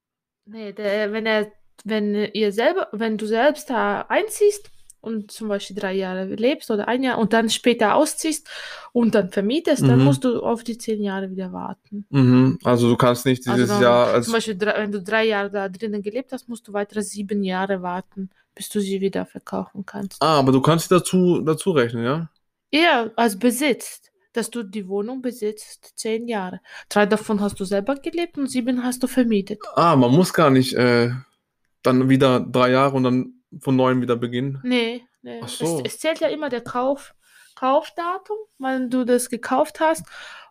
Nee, 0.46 0.72
der, 0.72 1.12
wenn 1.12 1.26
er, 1.26 1.52
wenn 1.84 2.14
ihr 2.14 2.52
selber, 2.52 2.88
wenn 2.92 3.18
du 3.18 3.26
selbst 3.26 3.68
da 3.68 4.02
einziehst 4.02 4.70
und 5.04 5.30
zum 5.30 5.48
Beispiel 5.48 5.76
drei 5.76 5.94
Jahre 5.94 6.26
lebst 6.26 6.70
oder 6.70 6.88
ein 6.88 7.02
Jahr 7.02 7.18
und 7.18 7.32
dann 7.32 7.50
später 7.50 7.94
ausziehst 7.94 8.48
und 8.92 9.14
dann 9.14 9.30
vermietest, 9.30 9.82
mhm. 9.82 9.88
dann 9.88 10.04
musst 10.04 10.24
du 10.24 10.42
auf 10.42 10.64
die 10.64 10.78
zehn 10.78 11.02
Jahre 11.02 11.30
wieder 11.30 11.52
warten. 11.52 12.06
Mhm. 12.10 12.58
Also 12.64 12.88
du 12.88 12.96
kannst 12.96 13.26
nicht 13.26 13.44
dieses 13.44 13.70
also 13.70 13.82
Jahr 13.82 14.08
als. 14.08 14.26
Zum 14.26 14.34
Beispiel, 14.34 14.58
wenn 14.60 14.92
du 14.92 15.02
drei 15.02 15.26
Jahre 15.26 15.50
da 15.50 15.68
drinnen 15.68 16.02
gelebt 16.02 16.32
hast, 16.32 16.48
musst 16.48 16.66
du 16.66 16.72
weitere 16.72 17.02
sieben 17.02 17.44
Jahre 17.44 17.82
warten, 17.82 18.30
bis 18.54 18.68
du 18.68 18.80
sie 18.80 19.00
wieder 19.00 19.26
verkaufen 19.26 19.84
kannst. 19.86 20.20
Ah, 20.20 20.38
aber 20.38 20.52
du 20.52 20.60
kannst 20.60 20.90
dazu, 20.90 21.40
dazu 21.40 21.70
rechnen, 21.70 22.04
ja? 22.04 22.28
Ja, 22.72 23.10
als 23.16 23.38
Besitz 23.38 24.00
dass 24.34 24.50
du 24.50 24.64
die 24.64 24.88
Wohnung 24.88 25.22
besitzt, 25.22 25.92
zehn 25.94 26.26
Jahre. 26.28 26.60
Drei 26.88 27.06
davon 27.06 27.40
hast 27.40 27.58
du 27.60 27.64
selber 27.64 27.94
gelebt 27.94 28.36
und 28.36 28.48
sieben 28.48 28.82
hast 28.82 29.02
du 29.02 29.06
vermietet. 29.06 29.60
Ah, 29.76 29.96
man 29.96 30.10
muss 30.10 30.32
gar 30.32 30.50
nicht 30.50 30.74
äh, 30.74 31.10
dann 31.82 32.08
wieder 32.08 32.40
drei 32.40 32.70
Jahre 32.72 32.96
und 32.96 33.04
dann 33.04 33.34
von 33.60 33.76
neuem 33.76 34.00
wieder 34.02 34.16
beginnen. 34.16 34.60
Nee, 34.62 35.02
nee. 35.22 35.40
Ach 35.42 35.48
so. 35.48 35.80
es, 35.80 35.94
es 35.94 35.98
zählt 36.00 36.20
ja 36.20 36.28
immer 36.28 36.48
der 36.48 36.62
Kauf, 36.62 37.14
Kaufdatum, 37.56 38.36
wann 38.58 38.90
du 38.90 39.04
das 39.04 39.30
gekauft 39.30 39.80
hast 39.80 40.04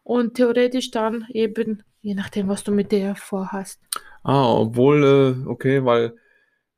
und 0.03 0.36
theoretisch 0.36 0.91
dann 0.91 1.25
eben, 1.29 1.83
je 2.01 2.13
nachdem, 2.13 2.48
was 2.48 2.63
du 2.63 2.72
mit 2.72 2.91
der 2.91 3.15
vorhast. 3.15 3.81
Ah, 4.24 4.53
obwohl, 4.53 5.03
äh, 5.03 5.50
okay, 5.50 5.83
weil 5.86 6.15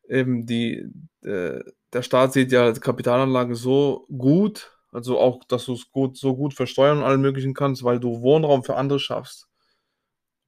eben 0.08 0.46
die, 0.46 0.88
äh, 1.22 1.60
der 1.94 2.02
Staat 2.02 2.34
sieht 2.34 2.52
ja 2.52 2.72
Kapitalanlagen 2.74 3.56
so 3.56 4.08
gut, 4.16 4.72
also 4.92 5.20
auch, 5.20 5.44
dass 5.44 5.66
du 5.66 5.74
es 5.74 5.92
gut, 5.92 6.18
so 6.18 6.36
gut 6.36 6.54
versteuern 6.54 7.00
und 7.00 7.04
allen 7.04 7.22
möglichen 7.22 7.54
kannst, 7.54 7.84
weil 7.84 8.00
du 8.00 8.22
Wohnraum 8.22 8.64
für 8.64 8.76
andere 8.76 9.00
schaffst. 9.00 9.48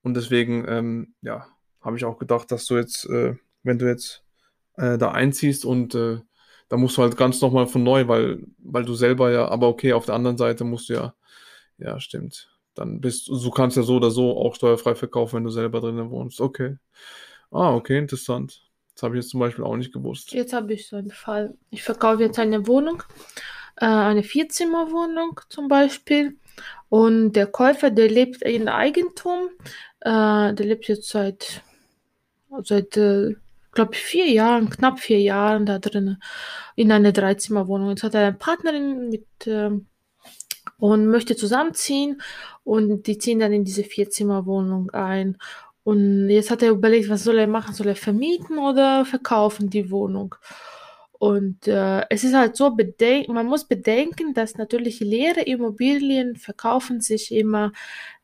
Und 0.03 0.13
deswegen, 0.13 0.65
ähm, 0.67 1.15
ja, 1.21 1.47
habe 1.81 1.97
ich 1.97 2.05
auch 2.05 2.17
gedacht, 2.17 2.51
dass 2.51 2.65
du 2.65 2.77
jetzt, 2.77 3.05
äh, 3.09 3.35
wenn 3.63 3.79
du 3.79 3.87
jetzt 3.87 4.23
äh, 4.77 4.97
da 4.97 5.11
einziehst 5.11 5.65
und 5.65 5.95
äh, 5.95 6.19
da 6.69 6.77
musst 6.77 6.97
du 6.97 7.01
halt 7.01 7.17
ganz 7.17 7.41
nochmal 7.41 7.67
von 7.67 7.83
neu, 7.83 8.07
weil, 8.07 8.43
weil 8.57 8.85
du 8.85 8.93
selber 8.93 9.31
ja, 9.31 9.47
aber 9.47 9.67
okay, 9.67 9.93
auf 9.93 10.05
der 10.05 10.15
anderen 10.15 10.37
Seite 10.37 10.63
musst 10.63 10.89
du 10.89 10.93
ja, 10.93 11.13
ja, 11.77 11.99
stimmt. 11.99 12.49
Dann 12.73 13.01
bist 13.01 13.27
du, 13.27 13.49
kannst 13.49 13.77
ja 13.77 13.83
so 13.83 13.95
oder 13.95 14.11
so 14.11 14.37
auch 14.37 14.55
steuerfrei 14.55 14.95
verkaufen, 14.95 15.37
wenn 15.37 15.43
du 15.43 15.49
selber 15.49 15.81
drinnen 15.81 16.11
wohnst. 16.11 16.39
Okay. 16.41 16.77
Ah, 17.51 17.73
okay, 17.73 17.97
interessant. 17.97 18.63
Das 18.93 19.03
habe 19.03 19.15
ich 19.15 19.23
jetzt 19.23 19.31
zum 19.31 19.39
Beispiel 19.39 19.63
auch 19.63 19.77
nicht 19.77 19.93
gewusst. 19.93 20.31
Jetzt 20.33 20.53
habe 20.53 20.73
ich 20.73 20.87
so 20.87 20.97
einen 20.97 21.11
Fall. 21.11 21.55
Ich 21.69 21.83
verkaufe 21.83 22.23
jetzt 22.23 22.39
eine 22.39 22.67
Wohnung 22.67 23.03
äh, 23.77 23.85
eine 23.85 24.23
Vierzimmerwohnung 24.23 25.39
zum 25.49 25.67
Beispiel. 25.67 26.37
Und 26.89 27.33
der 27.33 27.47
Käufer, 27.47 27.89
der 27.91 28.09
lebt 28.09 28.41
in 28.41 28.67
Eigentum. 28.67 29.49
Äh, 30.01 30.53
der 30.53 30.65
lebt 30.65 30.87
jetzt 30.87 31.09
seit, 31.09 31.63
seit 32.63 32.97
äh, 32.97 33.35
glaube 33.77 33.95
vier 33.95 34.27
Jahren, 34.29 34.69
knapp 34.69 34.99
vier 34.99 35.21
Jahren 35.21 35.65
da 35.65 35.79
drin 35.79 36.17
in 36.75 36.91
einer 36.91 37.11
Dreizimmerwohnung. 37.13 37.91
Jetzt 37.91 38.03
hat 38.03 38.15
er 38.15 38.27
eine 38.27 38.37
Partnerin 38.37 39.09
mit 39.09 39.47
äh, 39.47 39.71
und 40.79 41.07
möchte 41.07 41.35
zusammenziehen 41.35 42.21
und 42.63 43.07
die 43.07 43.17
ziehen 43.17 43.39
dann 43.39 43.53
in 43.53 43.63
diese 43.65 43.83
Vierzimmerwohnung 43.83 44.89
ein. 44.91 45.37
Und 45.83 46.29
jetzt 46.29 46.51
hat 46.51 46.63
er 46.63 46.71
überlegt, 46.71 47.09
was 47.09 47.23
soll 47.23 47.37
er 47.37 47.47
machen? 47.47 47.73
Soll 47.73 47.87
er 47.87 47.95
vermieten 47.95 48.57
oder 48.57 49.05
verkaufen 49.05 49.69
die 49.69 49.89
Wohnung? 49.91 50.35
Und 51.13 51.67
äh, 51.67 52.05
es 52.09 52.23
ist 52.23 52.35
halt 52.35 52.55
so, 52.57 52.75
man 53.27 53.47
muss 53.47 53.65
bedenken, 53.67 54.33
dass 54.33 54.57
natürlich 54.57 54.99
leere 54.99 55.41
Immobilien 55.41 56.35
verkaufen 56.35 57.01
sich 57.01 57.31
immer 57.31 57.71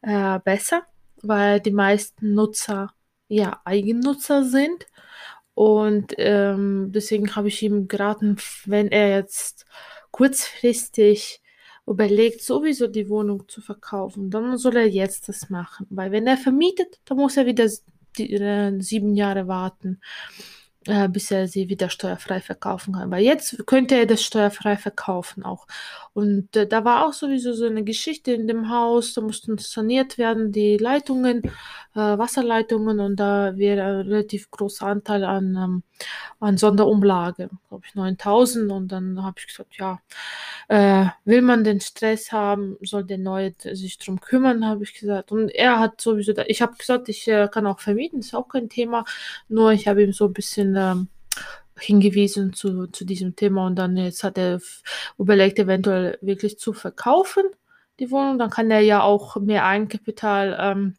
äh, 0.01 0.39
besser, 0.39 0.83
weil 1.21 1.59
die 1.59 1.71
meisten 1.71 2.33
Nutzer 2.33 2.93
ja 3.29 3.61
Eigennutzer 3.65 4.43
sind. 4.43 4.85
Und 5.55 6.13
ähm, 6.17 6.91
deswegen 6.91 7.35
habe 7.35 7.47
ich 7.47 7.61
ihm 7.61 7.87
geraten, 7.87 8.37
wenn 8.65 8.87
er 8.91 9.09
jetzt 9.15 9.65
kurzfristig 10.11 11.41
überlegt, 11.85 12.41
sowieso 12.41 12.87
die 12.87 13.09
Wohnung 13.09 13.47
zu 13.47 13.61
verkaufen, 13.61 14.29
dann 14.29 14.57
soll 14.57 14.77
er 14.77 14.87
jetzt 14.87 15.29
das 15.29 15.49
machen. 15.49 15.85
Weil 15.89 16.11
wenn 16.11 16.27
er 16.27 16.37
vermietet, 16.37 16.99
dann 17.05 17.17
muss 17.17 17.37
er 17.37 17.45
wieder 17.45 17.69
die, 18.17 18.33
äh, 18.33 18.79
sieben 18.79 19.15
Jahre 19.15 19.47
warten 19.47 19.99
äh, 20.87 21.07
bis 21.09 21.31
er 21.31 21.47
sie 21.47 21.69
wieder 21.69 21.89
steuerfrei 21.89 22.39
verkaufen 22.41 22.93
kann. 22.93 23.11
Weil 23.11 23.23
jetzt 23.23 23.65
könnte 23.65 23.95
er 23.95 24.05
das 24.05 24.23
steuerfrei 24.23 24.77
verkaufen 24.77 25.43
auch. 25.43 25.67
Und 26.13 26.55
äh, 26.55 26.67
da 26.67 26.85
war 26.85 27.07
auch 27.07 27.13
sowieso 27.13 27.53
so 27.53 27.65
eine 27.65 27.83
Geschichte 27.83 28.33
in 28.33 28.47
dem 28.47 28.69
Haus, 28.69 29.13
da 29.13 29.21
mussten 29.21 29.57
saniert 29.57 30.17
werden, 30.17 30.51
die 30.51 30.77
Leitungen, 30.77 31.43
äh, 31.95 31.99
Wasserleitungen 31.99 32.99
und 32.99 33.15
da 33.19 33.57
wäre 33.57 33.83
ein 33.83 34.07
relativ 34.07 34.51
großer 34.51 34.85
Anteil 34.85 35.23
an, 35.23 35.55
ähm, 35.55 35.83
an 36.39 36.57
Sonderumlage, 36.57 37.49
glaube 37.69 37.83
ich 37.87 37.95
9000 37.95 38.71
und 38.71 38.91
dann 38.91 39.23
habe 39.23 39.35
ich 39.39 39.47
gesagt, 39.47 39.77
ja, 39.77 39.99
äh, 40.67 41.05
will 41.25 41.41
man 41.41 41.63
den 41.63 41.81
Stress 41.81 42.31
haben, 42.31 42.77
soll 42.81 43.03
der 43.03 43.17
Neue 43.17 43.53
sich 43.59 43.97
drum 43.97 44.19
kümmern, 44.19 44.65
habe 44.65 44.83
ich 44.83 44.93
gesagt. 44.93 45.31
Und 45.31 45.49
er 45.49 45.79
hat 45.79 46.01
sowieso, 46.01 46.33
ich 46.47 46.61
habe 46.61 46.77
gesagt, 46.77 47.09
ich 47.09 47.27
äh, 47.27 47.47
kann 47.51 47.67
auch 47.67 47.79
vermieten, 47.79 48.19
ist 48.19 48.35
auch 48.35 48.47
kein 48.47 48.69
Thema, 48.69 49.05
nur 49.47 49.71
ich 49.71 49.87
habe 49.87 50.03
ihm 50.03 50.13
so 50.13 50.25
ein 50.25 50.33
bisschen 50.33 50.75
ähm, 50.77 51.07
hingewiesen 51.79 52.53
zu, 52.53 52.87
zu 52.87 53.05
diesem 53.05 53.35
Thema 53.35 53.67
und 53.67 53.75
dann 53.75 53.97
jetzt 53.97 54.23
hat 54.23 54.37
er 54.37 54.59
überlegt, 55.17 55.59
eventuell 55.59 56.17
wirklich 56.21 56.59
zu 56.59 56.73
verkaufen, 56.73 57.43
die 57.99 58.11
Wohnung. 58.11 58.37
Dann 58.39 58.49
kann 58.49 58.71
er 58.71 58.81
ja 58.81 59.01
auch 59.01 59.37
mehr 59.37 59.65
Eigenkapital 59.65 60.57
ähm, 60.59 60.95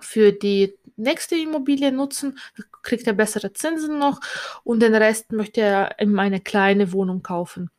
für 0.00 0.32
die 0.32 0.74
nächste 0.96 1.36
Immobilie 1.36 1.92
nutzen, 1.92 2.38
kriegt 2.82 3.06
er 3.06 3.12
bessere 3.12 3.52
Zinsen 3.52 3.98
noch 3.98 4.20
und 4.64 4.80
den 4.80 4.94
Rest 4.94 5.32
möchte 5.32 5.60
er 5.60 5.98
in 5.98 6.18
eine 6.18 6.40
kleine 6.40 6.92
Wohnung 6.92 7.22
kaufen 7.22 7.70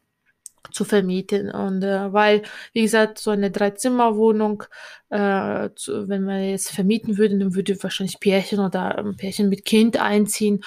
zu 0.71 0.85
vermieten. 0.85 1.49
Und 1.49 1.83
äh, 1.83 2.11
weil, 2.13 2.43
wie 2.73 2.81
gesagt, 2.81 3.19
so 3.19 3.31
eine 3.31 3.51
Dreizimmerwohnung, 3.51 4.63
äh, 5.09 5.69
zu, 5.75 6.07
wenn 6.09 6.23
man 6.23 6.43
jetzt 6.43 6.71
vermieten 6.71 7.17
würde, 7.17 7.37
dann 7.37 7.55
würde 7.55 7.81
wahrscheinlich 7.81 8.19
Pärchen 8.19 8.59
oder 8.59 8.97
ein 8.97 9.15
Pärchen 9.15 9.49
mit 9.49 9.65
Kind 9.65 9.97
einziehen. 9.97 10.63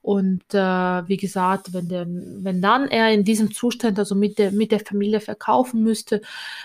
Und 0.00 0.42
äh, 0.52 0.58
wie 0.58 1.16
gesagt, 1.16 1.72
wenn, 1.72 1.88
der, 1.88 2.06
wenn 2.08 2.60
dann 2.60 2.88
er 2.88 3.12
in 3.12 3.24
diesem 3.24 3.52
Zustand, 3.52 3.98
also 3.98 4.14
mit 4.14 4.38
der, 4.38 4.50
mit 4.50 4.72
der 4.72 4.80
Familie 4.80 5.20
verkaufen 5.20 5.82
müsste, 5.82 6.22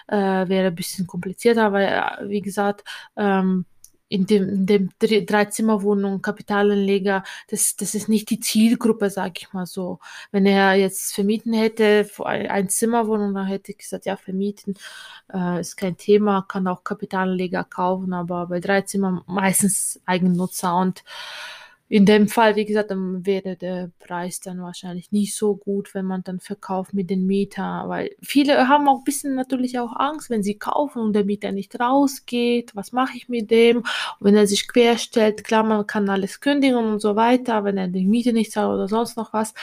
äh, 0.08 0.16
wäre 0.16 0.68
ein 0.68 0.76
bisschen 0.76 1.06
komplizierter, 1.06 1.72
weil, 1.72 1.88
äh, 1.88 2.30
wie 2.30 2.42
gesagt, 2.42 2.84
ähm, 3.16 3.66
in 4.10 4.26
dem, 4.26 4.50
in 4.50 4.66
dem 4.66 4.90
Dreizimmerwohnung, 5.00 6.22
Kapitalanleger, 6.22 7.24
das, 7.50 7.76
das 7.76 7.96
ist 7.96 8.10
nicht 8.10 8.30
die 8.30 8.40
Zielgruppe, 8.40 9.10
sag 9.10 9.42
ich 9.42 9.54
mal 9.54 9.66
so. 9.66 10.00
Wenn 10.32 10.46
er 10.46 10.76
jetzt 10.76 11.14
vermieten 11.14 11.54
hätte, 11.54 12.10
ein 12.24 12.70
Zimmerwohnung, 12.70 13.34
dann 13.34 13.48
hätte 13.48 13.72
ich 13.72 13.80
gesagt, 13.80 14.06
ja, 14.06 14.16
vermieten 14.16 14.76
äh, 15.34 15.60
ist 15.60 15.76
kein 15.76 15.98
Thema, 15.98 16.46
kann 16.48 16.68
auch 16.68 16.84
Kapitalanleger 16.84 17.64
kaufen, 17.64 18.14
aber 18.14 18.48
bei 18.48 18.60
Dreizimmer 18.60 19.24
meistens 19.28 20.00
Eigennutzer 20.06 20.76
und 20.78 21.04
in 21.90 22.06
dem 22.06 22.28
Fall, 22.28 22.58
wie 22.58 22.66
gesagt, 22.66 22.92
dann 22.92 23.26
wäre 23.26 23.56
der 23.56 23.92
Preis 24.00 24.42
dann 24.42 24.62
wahrscheinlich 24.62 25.12
nicht 25.14 25.36
so 25.36 25.56
gut, 25.56 25.94
wenn 25.94 26.06
man 26.06 26.22
dann 26.24 26.42
verkauft 26.42 26.94
mit 26.94 27.10
den 27.10 27.26
Mieter, 27.26 27.86
weil 27.88 28.12
viele 28.22 28.68
haben 28.68 28.90
auch 28.90 28.98
ein 29.00 29.04
bisschen 29.06 29.36
natürlich 29.36 29.80
auch 29.80 29.96
Angst, 29.96 30.30
wenn 30.30 30.44
sie 30.44 30.58
kaufen 30.58 31.02
und 31.02 31.14
der 31.14 31.24
Mieter 31.24 31.54
nicht 31.54 31.80
rausgeht, 31.80 32.76
was 32.76 32.92
mache 32.92 33.16
ich 33.16 33.30
mit 33.30 33.52
dem? 33.52 33.78
Und 33.78 33.86
wenn 34.20 34.36
er 34.36 34.48
sich 34.48 34.68
querstellt, 34.68 35.46
klar, 35.46 35.64
man 35.64 35.88
kann 35.88 36.10
alles 36.10 36.42
kündigen 36.42 36.78
und 36.78 37.00
so 37.00 37.16
weiter, 37.16 37.64
wenn 37.64 37.78
er 37.78 37.88
die 37.88 38.06
Miete 38.06 38.34
nicht 38.34 38.52
zahlt 38.52 38.74
oder 38.74 38.90
sonst 38.90 39.16
noch 39.16 39.32
was. 39.32 39.54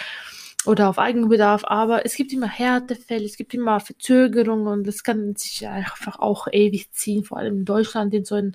Oder 0.67 0.89
auf 0.89 0.99
Eigenbedarf, 0.99 1.65
aber 1.65 2.05
es 2.07 2.15
gibt 2.15 2.33
immer 2.33 2.49
Härtefälle, 2.49 3.25
es 3.25 3.37
gibt 3.37 3.55
immer 3.55 3.81
Verzögerungen 3.81 4.67
und 4.67 4.87
das 4.87 5.03
kann 5.03 5.35
sich 5.37 5.67
einfach 5.67 6.19
auch 6.19 6.49
ewig 6.51 6.93
ziehen, 6.93 7.25
vor 7.25 7.39
allem 7.39 7.59
in 7.59 7.65
Deutschland, 7.65 8.15
in 8.15 8.25
so 8.25 8.35
einem 8.35 8.53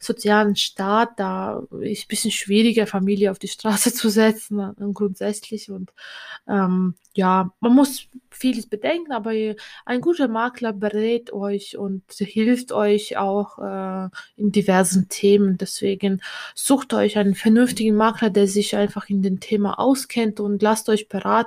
sozialen 0.00 0.56
Staat, 0.56 1.18
da 1.18 1.62
ist 1.80 2.04
ein 2.04 2.08
bisschen 2.08 2.30
schwieriger, 2.30 2.86
Familie 2.86 3.30
auf 3.30 3.38
die 3.38 3.48
Straße 3.48 3.92
zu 3.94 4.08
setzen, 4.08 4.58
äh, 4.58 4.72
grundsätzlich 4.92 5.70
und 5.70 5.92
ähm, 6.48 6.94
ja, 7.16 7.52
man 7.60 7.74
muss 7.74 8.08
vieles 8.30 8.66
bedenken, 8.66 9.12
aber 9.12 9.30
ein 9.84 10.00
guter 10.00 10.26
Makler 10.26 10.72
berät 10.72 11.32
euch 11.32 11.78
und 11.78 12.02
hilft 12.10 12.72
euch 12.72 13.16
auch 13.16 13.58
äh, 13.58 14.08
in 14.36 14.50
diversen 14.50 15.08
Themen. 15.08 15.56
Deswegen 15.56 16.20
sucht 16.54 16.92
euch 16.92 17.16
einen 17.16 17.36
vernünftigen 17.36 17.94
Makler, 17.94 18.30
der 18.30 18.48
sich 18.48 18.74
einfach 18.76 19.08
in 19.08 19.22
dem 19.22 19.38
Thema 19.38 19.78
auskennt 19.78 20.40
und 20.40 20.60
lasst 20.62 20.88
euch 20.88 21.08
beraten. 21.08 21.43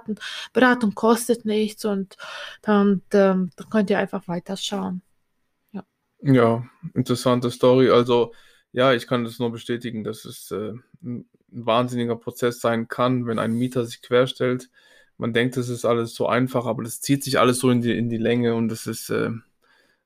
Beratung 0.53 0.93
kostet 0.95 1.45
nichts 1.45 1.85
und 1.85 2.17
dann, 2.61 3.01
dann, 3.09 3.51
dann 3.55 3.69
könnt 3.69 3.89
ihr 3.89 3.99
einfach 3.99 4.27
weiterschauen. 4.27 5.01
Ja. 5.71 5.83
ja, 6.21 6.65
interessante 6.93 7.51
Story. 7.51 7.89
Also 7.89 8.33
ja, 8.71 8.93
ich 8.93 9.07
kann 9.07 9.23
das 9.23 9.39
nur 9.39 9.51
bestätigen, 9.51 10.03
dass 10.03 10.25
es 10.25 10.51
äh, 10.51 10.73
ein 11.03 11.29
wahnsinniger 11.47 12.15
Prozess 12.15 12.59
sein 12.59 12.87
kann, 12.87 13.25
wenn 13.25 13.39
ein 13.39 13.53
Mieter 13.53 13.85
sich 13.85 14.01
querstellt 14.01 14.69
man 15.17 15.33
denkt, 15.33 15.57
es 15.57 15.69
ist 15.69 15.85
alles 15.85 16.13
so 16.13 16.27
einfach, 16.27 16.65
aber 16.65 16.83
das 16.83 17.01
zieht 17.01 17.23
sich 17.23 17.39
alles 17.39 17.59
so 17.59 17.69
in 17.69 17.81
die, 17.81 17.97
in 17.97 18.09
die 18.09 18.17
Länge 18.17 18.55
und 18.55 18.71
es 18.71 18.87
ist 18.87 19.09
äh, 19.09 19.31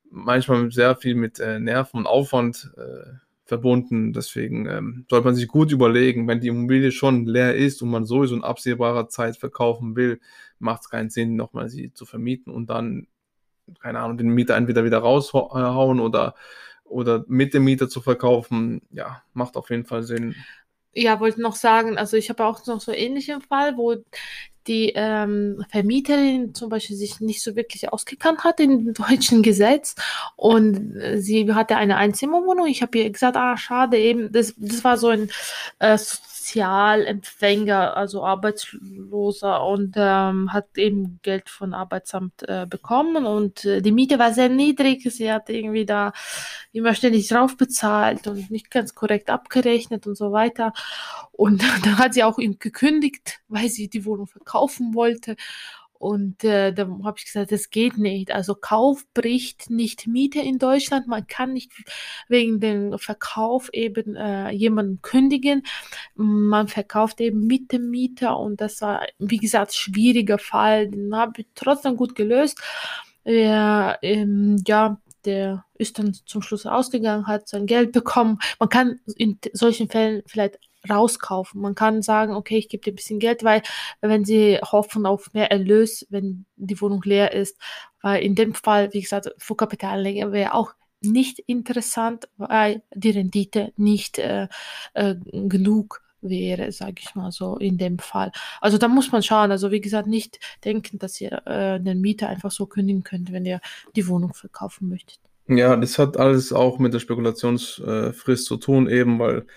manchmal 0.10 0.72
sehr 0.72 0.96
viel 0.96 1.16
mit 1.16 1.40
äh, 1.40 1.60
Nerven 1.60 2.00
und 2.00 2.08
Aufwand 2.08 2.72
äh, 2.78 3.14
verbunden. 3.52 4.14
Deswegen 4.14 4.66
ähm, 4.66 5.06
sollte 5.10 5.26
man 5.26 5.36
sich 5.36 5.50
gut 5.50 5.74
überlegen, 5.74 6.26
wenn 6.26 6.40
die 6.40 6.48
Immobilie 6.48 6.94
schon 6.94 7.26
leer 7.26 7.54
ist 7.54 7.82
und 7.82 7.90
man 7.90 8.06
sowieso 8.06 8.34
in 8.34 8.46
absehbarer 8.46 9.10
Zeit 9.10 9.36
verkaufen 9.36 9.98
will, 9.98 10.22
macht 10.58 10.84
es 10.84 10.90
keinen 10.90 11.10
Sinn, 11.10 11.36
nochmal 11.36 11.68
sie 11.68 11.92
zu 11.92 12.06
vermieten 12.06 12.54
und 12.54 12.70
dann, 12.70 13.08
keine 13.82 14.00
Ahnung, 14.00 14.18
den 14.18 14.30
Mieter 14.30 14.56
entweder 14.56 14.86
wieder 14.86 15.00
raushauen 15.00 16.00
oder, 16.00 16.34
oder 16.86 17.26
mit 17.28 17.54
dem 17.54 17.66
Mieter 17.66 17.90
zu 17.90 18.00
verkaufen. 18.00 18.84
Ja, 18.90 19.22
macht 19.34 19.58
auf 19.58 19.70
jeden 19.70 19.86
Fall 19.86 20.04
Sinn. 20.04 20.34
Ja, 20.94 21.20
wollte 21.20 21.42
noch 21.42 21.56
sagen, 21.56 21.98
also 21.98 22.16
ich 22.16 22.30
habe 22.30 22.46
auch 22.46 22.66
noch 22.68 22.80
so 22.80 22.94
ähnlichen 22.94 23.42
Fall, 23.42 23.76
wo 23.76 23.98
die 24.68 24.94
ähm, 24.96 25.64
Vermieterin 25.70 26.54
zum 26.54 26.70
Beispiel 26.70 26.96
sich 26.96 27.20
nicht 27.20 27.42
so 27.42 27.56
wirklich 27.56 27.92
ausgekannt 27.92 28.44
hat 28.44 28.60
im 28.60 28.94
deutschen 28.94 29.42
Gesetz 29.42 29.96
und 30.36 30.96
äh, 30.98 31.20
sie 31.20 31.52
hatte 31.54 31.78
eine 31.78 31.98
Einzimmerwohnung. 31.98 32.68
Ich 32.68 32.82
habe 32.82 32.98
ihr 32.98 33.10
gesagt, 33.10 33.38
ah, 33.38 33.58
schade, 33.58 33.98
eben, 33.98 34.32
das, 34.32 34.54
das 34.58 34.84
war 34.84 34.98
so 34.98 35.08
ein 35.10 35.30
äh, 35.80 35.98
Sozialempfänger, 36.52 37.96
also 37.96 38.26
Arbeitsloser 38.26 39.66
und 39.66 39.94
ähm, 39.96 40.52
hat 40.52 40.78
eben 40.78 41.20
Geld 41.22 41.50
von 41.50 41.74
Arbeitsamt 41.74 42.44
äh, 42.44 42.66
bekommen 42.70 43.26
und 43.26 43.64
äh, 43.64 43.82
die 43.82 43.94
Miete 43.94 44.20
war 44.20 44.34
sehr 44.34 44.50
niedrig. 44.50 45.02
Sie 45.10 45.32
hat 45.32 45.50
irgendwie 45.50 45.86
da 45.86 46.12
immer 46.74 46.94
ständig 46.94 47.30
drauf 47.30 47.56
bezahlt 47.56 48.28
und 48.28 48.52
nicht 48.52 48.70
ganz 48.70 48.96
korrekt 48.96 49.30
abgerechnet 49.30 50.08
und 50.08 50.16
so 50.16 50.34
weiter. 50.34 50.74
Und 51.32 51.64
dann 51.86 51.98
hat 51.98 52.14
sie 52.14 52.24
auch 52.24 52.38
ihm 52.38 52.60
gekündigt, 52.60 53.40
weil 53.48 53.70
sie 53.70 53.90
die 53.90 54.06
Wohnung 54.06 54.28
verkaufen 54.28 54.94
wollte. 54.94 55.38
Und 56.02 56.44
äh, 56.44 56.74
da 56.74 56.88
habe 57.04 57.14
ich 57.20 57.26
gesagt, 57.26 57.52
das 57.52 57.70
geht 57.70 58.00
nicht. 58.00 58.32
Also 58.32 58.56
Kauf 58.56 59.06
bricht 59.14 59.70
nicht 59.70 60.08
Miete 60.08 60.40
in 60.40 60.58
Deutschland. 60.58 61.06
Man 61.06 61.28
kann 61.28 61.54
nicht 61.54 61.72
wegen 62.28 62.60
dem 62.60 62.98
Verkauf 62.98 63.70
eben 63.72 64.16
äh, 64.16 64.50
jemanden 64.50 65.04
kündigen. 65.04 65.62
Man 66.16 66.68
verkauft 66.68 67.22
eben 67.22 67.46
mit 67.46 67.72
dem 67.72 67.92
Mieter 67.92 68.40
und 68.40 68.62
das 68.62 68.82
war, 68.82 69.06
wie 69.20 69.38
gesagt, 69.38 69.76
schwieriger 69.76 70.40
Fall. 70.40 70.90
Den 70.90 71.16
habe 71.16 71.42
ich 71.42 71.48
trotzdem 71.54 71.98
gut 71.98 72.16
gelöst. 72.16 72.60
Ja, 73.24 73.96
ähm, 74.02 74.58
ja, 74.66 75.00
der 75.26 75.66
ist 75.76 76.00
dann 76.00 76.16
zum 76.16 76.42
Schluss 76.42 76.66
ausgegangen, 76.66 77.28
hat 77.28 77.48
sein 77.48 77.68
Geld 77.68 77.92
bekommen. 77.92 78.40
Man 78.60 78.70
kann 78.70 79.00
in 79.18 79.38
solchen 79.54 79.88
Fällen 79.88 80.24
vielleicht 80.26 80.58
rauskaufen. 80.90 81.62
Man 81.62 81.76
kann 81.76 82.02
sagen, 82.02 82.34
okay, 82.34 82.58
ich 82.58 82.70
gebe 82.70 82.84
dir 82.84 82.92
ein 82.92 82.96
bisschen 82.96 83.20
Geld, 83.20 83.44
weil 83.44 83.62
wenn 84.02 84.26
sie 84.26 84.60
hoffen 84.60 85.06
auf 85.06 85.34
mehr 85.34 85.52
Erlös, 85.52 86.06
wenn 86.10 86.46
die 86.56 86.80
Wohnung 86.82 87.02
leer 87.04 87.34
ist, 87.34 87.58
weil 88.02 88.24
in 88.24 88.36
dem 88.36 88.54
Fall, 88.54 88.94
wie 88.94 89.02
gesagt, 89.02 89.34
für 89.38 89.56
Kapitalanleger 89.56 90.32
wäre 90.32 90.54
auch 90.54 90.74
nicht 91.02 91.40
interessant, 91.40 92.28
weil 92.38 92.84
die 92.94 93.10
Rendite 93.12 93.74
nicht 93.76 94.20
äh, 94.20 94.48
äh, 94.94 95.16
genug 95.32 96.02
wäre, 96.22 96.72
sage 96.72 96.96
ich 97.00 97.16
mal 97.16 97.32
so, 97.32 97.58
in 97.58 97.78
dem 97.78 97.98
Fall. 97.98 98.32
Also 98.60 98.78
da 98.78 98.88
muss 98.88 99.12
man 99.12 99.24
schauen. 99.24 99.52
Also 99.52 99.72
wie 99.72 99.82
gesagt, 99.82 100.08
nicht 100.08 100.40
denken, 100.64 101.00
dass 101.00 101.20
ihr 101.20 101.46
äh, 101.48 101.80
den 101.80 102.02
Mieter 102.02 102.30
einfach 102.30 102.52
so 102.52 102.68
kündigen 102.68 103.04
könnt, 103.04 103.32
wenn 103.32 103.46
ihr 103.46 103.60
die 103.96 104.08
Wohnung 104.08 104.34
verkaufen 104.34 104.90
möchtet. 104.90 105.20
Ja, 105.48 105.76
das 105.76 105.98
hat 105.98 106.18
alles 106.18 106.54
auch 106.54 106.78
mit 106.78 106.94
der 106.94 107.00
Spekulationsfrist 107.00 108.46
zu 108.46 108.58
tun, 108.58 108.88
eben 108.88 109.20
weil 109.20 109.48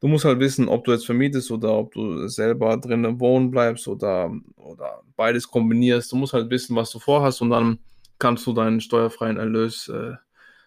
du 0.00 0.08
musst 0.08 0.24
halt 0.24 0.38
wissen, 0.40 0.68
ob 0.68 0.84
du 0.84 0.92
jetzt 0.92 1.06
vermietest 1.06 1.50
oder 1.50 1.72
ob 1.74 1.92
du 1.92 2.28
selber 2.28 2.76
drinnen 2.76 3.20
wohnen 3.20 3.50
bleibst 3.50 3.88
oder, 3.88 4.30
oder 4.56 5.02
beides 5.16 5.48
kombinierst. 5.48 6.12
Du 6.12 6.16
musst 6.16 6.32
halt 6.32 6.50
wissen, 6.50 6.76
was 6.76 6.90
du 6.90 6.98
vorhast 6.98 7.42
und 7.42 7.50
dann 7.50 7.78
kannst 8.18 8.46
du 8.46 8.52
deinen 8.52 8.80
steuerfreien 8.80 9.38
Erlös 9.38 9.88
äh, 9.88 10.14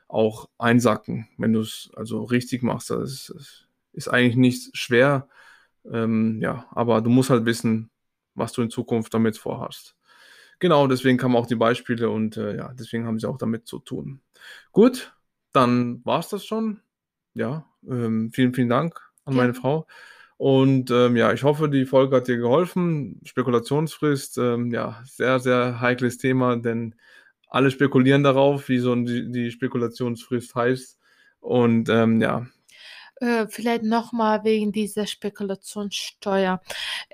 auch 0.08 0.50
einsacken, 0.58 1.28
wenn 1.38 1.54
du 1.54 1.62
es 1.62 1.92
also 1.96 2.24
richtig 2.24 2.64
machst. 2.64 2.90
Das 2.90 3.12
ist, 3.12 3.34
das 3.36 3.66
ist 3.94 4.08
eigentlich 4.08 4.36
nicht 4.38 4.76
schwer, 4.78 5.28
ähm, 5.92 6.40
ja, 6.42 6.66
aber 6.72 7.02
du 7.02 7.10
musst 7.10 7.30
halt 7.30 7.46
wissen, 7.46 7.90
was 8.36 8.54
du 8.54 8.62
in 8.62 8.70
Zukunft 8.70 9.14
damit 9.14 9.38
vorhast. 9.38 9.96
Genau, 10.60 10.88
deswegen 10.88 11.18
kamen 11.18 11.36
auch 11.36 11.48
die 11.48 11.56
Beispiele 11.56 12.10
und 12.10 12.38
äh, 12.38 12.58
ja, 12.58 12.74
deswegen 12.74 13.06
haben 13.06 13.20
sie 13.20 13.28
auch 13.30 13.38
damit 13.38 13.68
zu 13.68 13.80
tun. 13.80 14.22
Gut, 14.72 15.14
dann 15.54 16.04
war 16.06 16.20
es 16.20 16.30
das 16.30 16.46
schon. 16.46 16.82
Ja, 17.36 17.68
ähm, 17.88 18.32
vielen, 18.34 18.54
vielen 18.54 18.70
Dank 18.70 19.07
an 19.28 19.36
meine 19.36 19.54
Frau. 19.54 19.86
Und 20.38 20.92
ähm, 20.92 21.16
ja, 21.16 21.34
ich 21.34 21.44
hoffe, 21.44 21.68
die 21.68 21.86
Folge 21.86 22.16
hat 22.16 22.28
dir 22.28 22.38
geholfen. 22.38 23.20
Spekulationsfrist, 23.24 24.38
ähm, 24.38 24.72
ja, 24.72 25.02
sehr, 25.04 25.40
sehr 25.40 25.82
heikles 25.82 26.20
Thema, 26.20 26.56
denn 26.58 26.96
alle 27.50 27.72
spekulieren 27.72 28.24
darauf, 28.24 28.70
wie 28.70 28.78
so 28.78 28.94
die, 28.96 29.32
die 29.32 29.52
Spekulationsfrist 29.52 30.54
heißt. 30.54 31.00
Und 31.40 31.90
ähm, 31.90 32.22
ja. 32.22 32.46
Äh, 33.16 33.48
vielleicht 33.48 33.84
nochmal 33.84 34.44
wegen 34.44 34.72
dieser 34.72 35.08
Spekulationssteuer. 35.08 36.62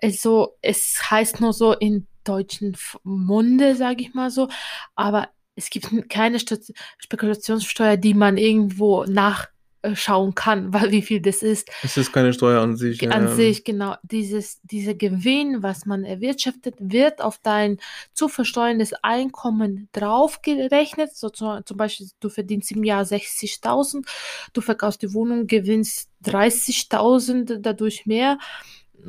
Also, 0.01 0.57
es 0.61 1.09
heißt 1.09 1.39
nur 1.39 1.53
so 1.53 1.73
in 1.73 2.07
deutschen 2.25 2.75
Munde, 3.03 3.75
sage 3.75 4.01
ich 4.01 4.13
mal 4.13 4.31
so, 4.31 4.49
aber 4.95 5.29
es 5.55 5.69
gibt 5.69 6.09
keine 6.09 6.39
Spekulationssteuer, 6.97 7.95
die 7.95 8.15
man 8.15 8.37
irgendwo 8.37 9.05
nach 9.05 9.52
schauen 9.93 10.35
kann, 10.35 10.73
weil 10.73 10.91
wie 10.91 11.01
viel 11.01 11.21
das 11.21 11.41
ist. 11.41 11.69
Es 11.83 11.97
ist 11.97 12.11
keine 12.11 12.33
Steuer 12.33 12.61
an 12.61 12.75
sich. 12.75 13.09
An 13.11 13.27
ja. 13.27 13.35
sich, 13.35 13.63
genau. 13.63 13.95
Dieses, 14.03 14.61
dieser 14.63 14.93
Gewinn, 14.93 15.63
was 15.63 15.85
man 15.85 16.03
erwirtschaftet, 16.03 16.75
wird 16.79 17.21
auf 17.21 17.39
dein 17.41 17.77
zu 18.13 18.27
versteuerndes 18.27 18.93
Einkommen 19.01 19.89
draufgerechnet. 19.91 21.15
So 21.15 21.29
zum, 21.29 21.65
zum 21.65 21.77
Beispiel, 21.77 22.07
du 22.19 22.29
verdienst 22.29 22.71
im 22.71 22.83
Jahr 22.83 23.03
60.000, 23.03 24.05
du 24.53 24.61
verkaufst 24.61 25.01
die 25.01 25.13
Wohnung, 25.13 25.47
gewinnst 25.47 26.09
30.000, 26.25 27.59
dadurch 27.59 28.05
mehr 28.05 28.37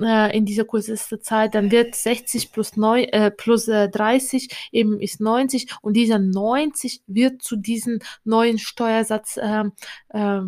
äh, 0.01 0.37
in 0.37 0.45
dieser 0.45 0.65
kurzesten 0.65 1.21
Zeit, 1.23 1.55
dann 1.55 1.71
wird 1.71 1.95
60 1.95 2.53
plus, 2.53 2.77
9, 2.77 3.05
äh, 3.05 3.31
plus 3.31 3.69
äh, 3.69 3.89
30 3.89 4.49
eben 4.73 5.01
ist 5.01 5.21
90 5.21 5.69
und 5.83 5.95
dieser 5.95 6.19
90 6.19 7.03
wird 7.07 7.43
zu 7.43 7.57
diesem 7.57 8.01
neuen 8.25 8.59
Steuersatz 8.59 9.37
äh, 9.37 9.65
äh, 10.11 10.41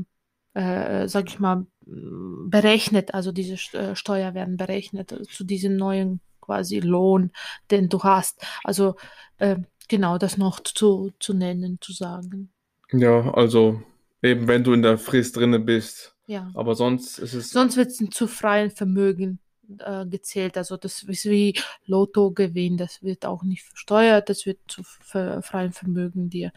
äh, 0.57 1.07
sag 1.07 1.29
ich 1.29 1.38
mal, 1.38 1.66
berechnet, 1.85 3.12
also 3.14 3.31
diese 3.31 3.55
äh, 3.77 3.95
Steuer 3.95 4.35
werden 4.35 4.57
berechnet 4.57 5.12
äh, 5.12 5.23
zu 5.23 5.45
diesem 5.45 5.77
neuen 5.77 6.21
quasi 6.40 6.81
Lohn, 6.81 7.31
den 7.71 7.88
du 7.88 8.03
hast. 8.03 8.40
Also 8.64 8.97
äh, 9.38 9.57
genau 9.88 10.16
das 10.16 10.38
noch 10.38 10.61
zu, 10.61 11.12
zu 11.21 11.35
nennen, 11.35 11.79
zu 11.81 11.92
sagen. 11.92 12.51
Ja, 12.90 13.35
also 13.35 13.83
eben 14.23 14.49
wenn 14.49 14.64
du 14.64 14.73
in 14.73 14.83
der 14.83 14.97
Frist 14.97 15.37
drinne 15.37 15.59
bist. 15.59 16.14
Ja. 16.27 16.51
Aber 16.55 16.75
sonst 16.75 17.19
ist 17.19 17.35
es. 17.35 17.51
Sonst 17.51 17.77
wird 17.77 17.88
es 17.88 17.99
zu 18.11 18.27
freien 18.27 18.71
Vermögen 18.71 19.38
äh, 19.79 20.07
gezählt. 20.07 20.57
Also 20.57 20.79
das 20.79 21.03
ist 21.03 21.27
wie 21.27 21.59
Lottogewinn, 21.85 22.79
das 22.79 23.03
wird 23.03 23.27
auch 23.27 23.42
nicht 23.42 23.62
versteuert, 23.62 24.31
das 24.31 24.47
wird 24.47 24.59
zu 24.69 24.83
freien 24.83 25.73
Vermögen 25.73 26.31
dir 26.31 26.51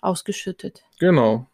ausgeschüttet. 0.00 0.82
Genau. 1.00 1.49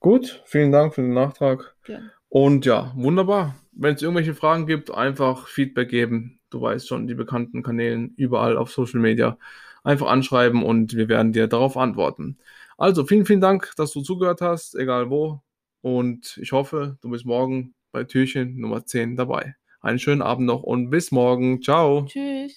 Gut, 0.00 0.42
vielen 0.46 0.72
Dank 0.72 0.94
für 0.94 1.02
den 1.02 1.12
Nachtrag. 1.12 1.76
Gerne. 1.84 2.10
Und 2.30 2.64
ja, 2.64 2.92
wunderbar. 2.96 3.56
Wenn 3.72 3.94
es 3.94 4.02
irgendwelche 4.02 4.34
Fragen 4.34 4.66
gibt, 4.66 4.90
einfach 4.90 5.46
Feedback 5.46 5.90
geben. 5.90 6.40
Du 6.48 6.62
weißt 6.62 6.88
schon, 6.88 7.06
die 7.06 7.14
bekannten 7.14 7.62
Kanälen 7.62 8.14
überall 8.16 8.56
auf 8.56 8.70
Social 8.70 9.00
Media. 9.00 9.38
Einfach 9.84 10.08
anschreiben 10.08 10.62
und 10.62 10.94
wir 10.96 11.08
werden 11.08 11.32
dir 11.32 11.46
darauf 11.48 11.76
antworten. 11.76 12.38
Also 12.78 13.04
vielen, 13.04 13.26
vielen 13.26 13.40
Dank, 13.40 13.72
dass 13.76 13.92
du 13.92 14.00
zugehört 14.00 14.40
hast, 14.40 14.74
egal 14.74 15.10
wo. 15.10 15.42
Und 15.82 16.38
ich 16.40 16.52
hoffe, 16.52 16.98
du 17.02 17.10
bist 17.10 17.26
morgen 17.26 17.74
bei 17.92 18.04
Türchen 18.04 18.58
Nummer 18.58 18.84
10 18.84 19.16
dabei. 19.16 19.54
Einen 19.80 19.98
schönen 19.98 20.22
Abend 20.22 20.46
noch 20.46 20.62
und 20.62 20.90
bis 20.90 21.10
morgen. 21.10 21.62
Ciao. 21.62 22.06
Tschüss. 22.06 22.48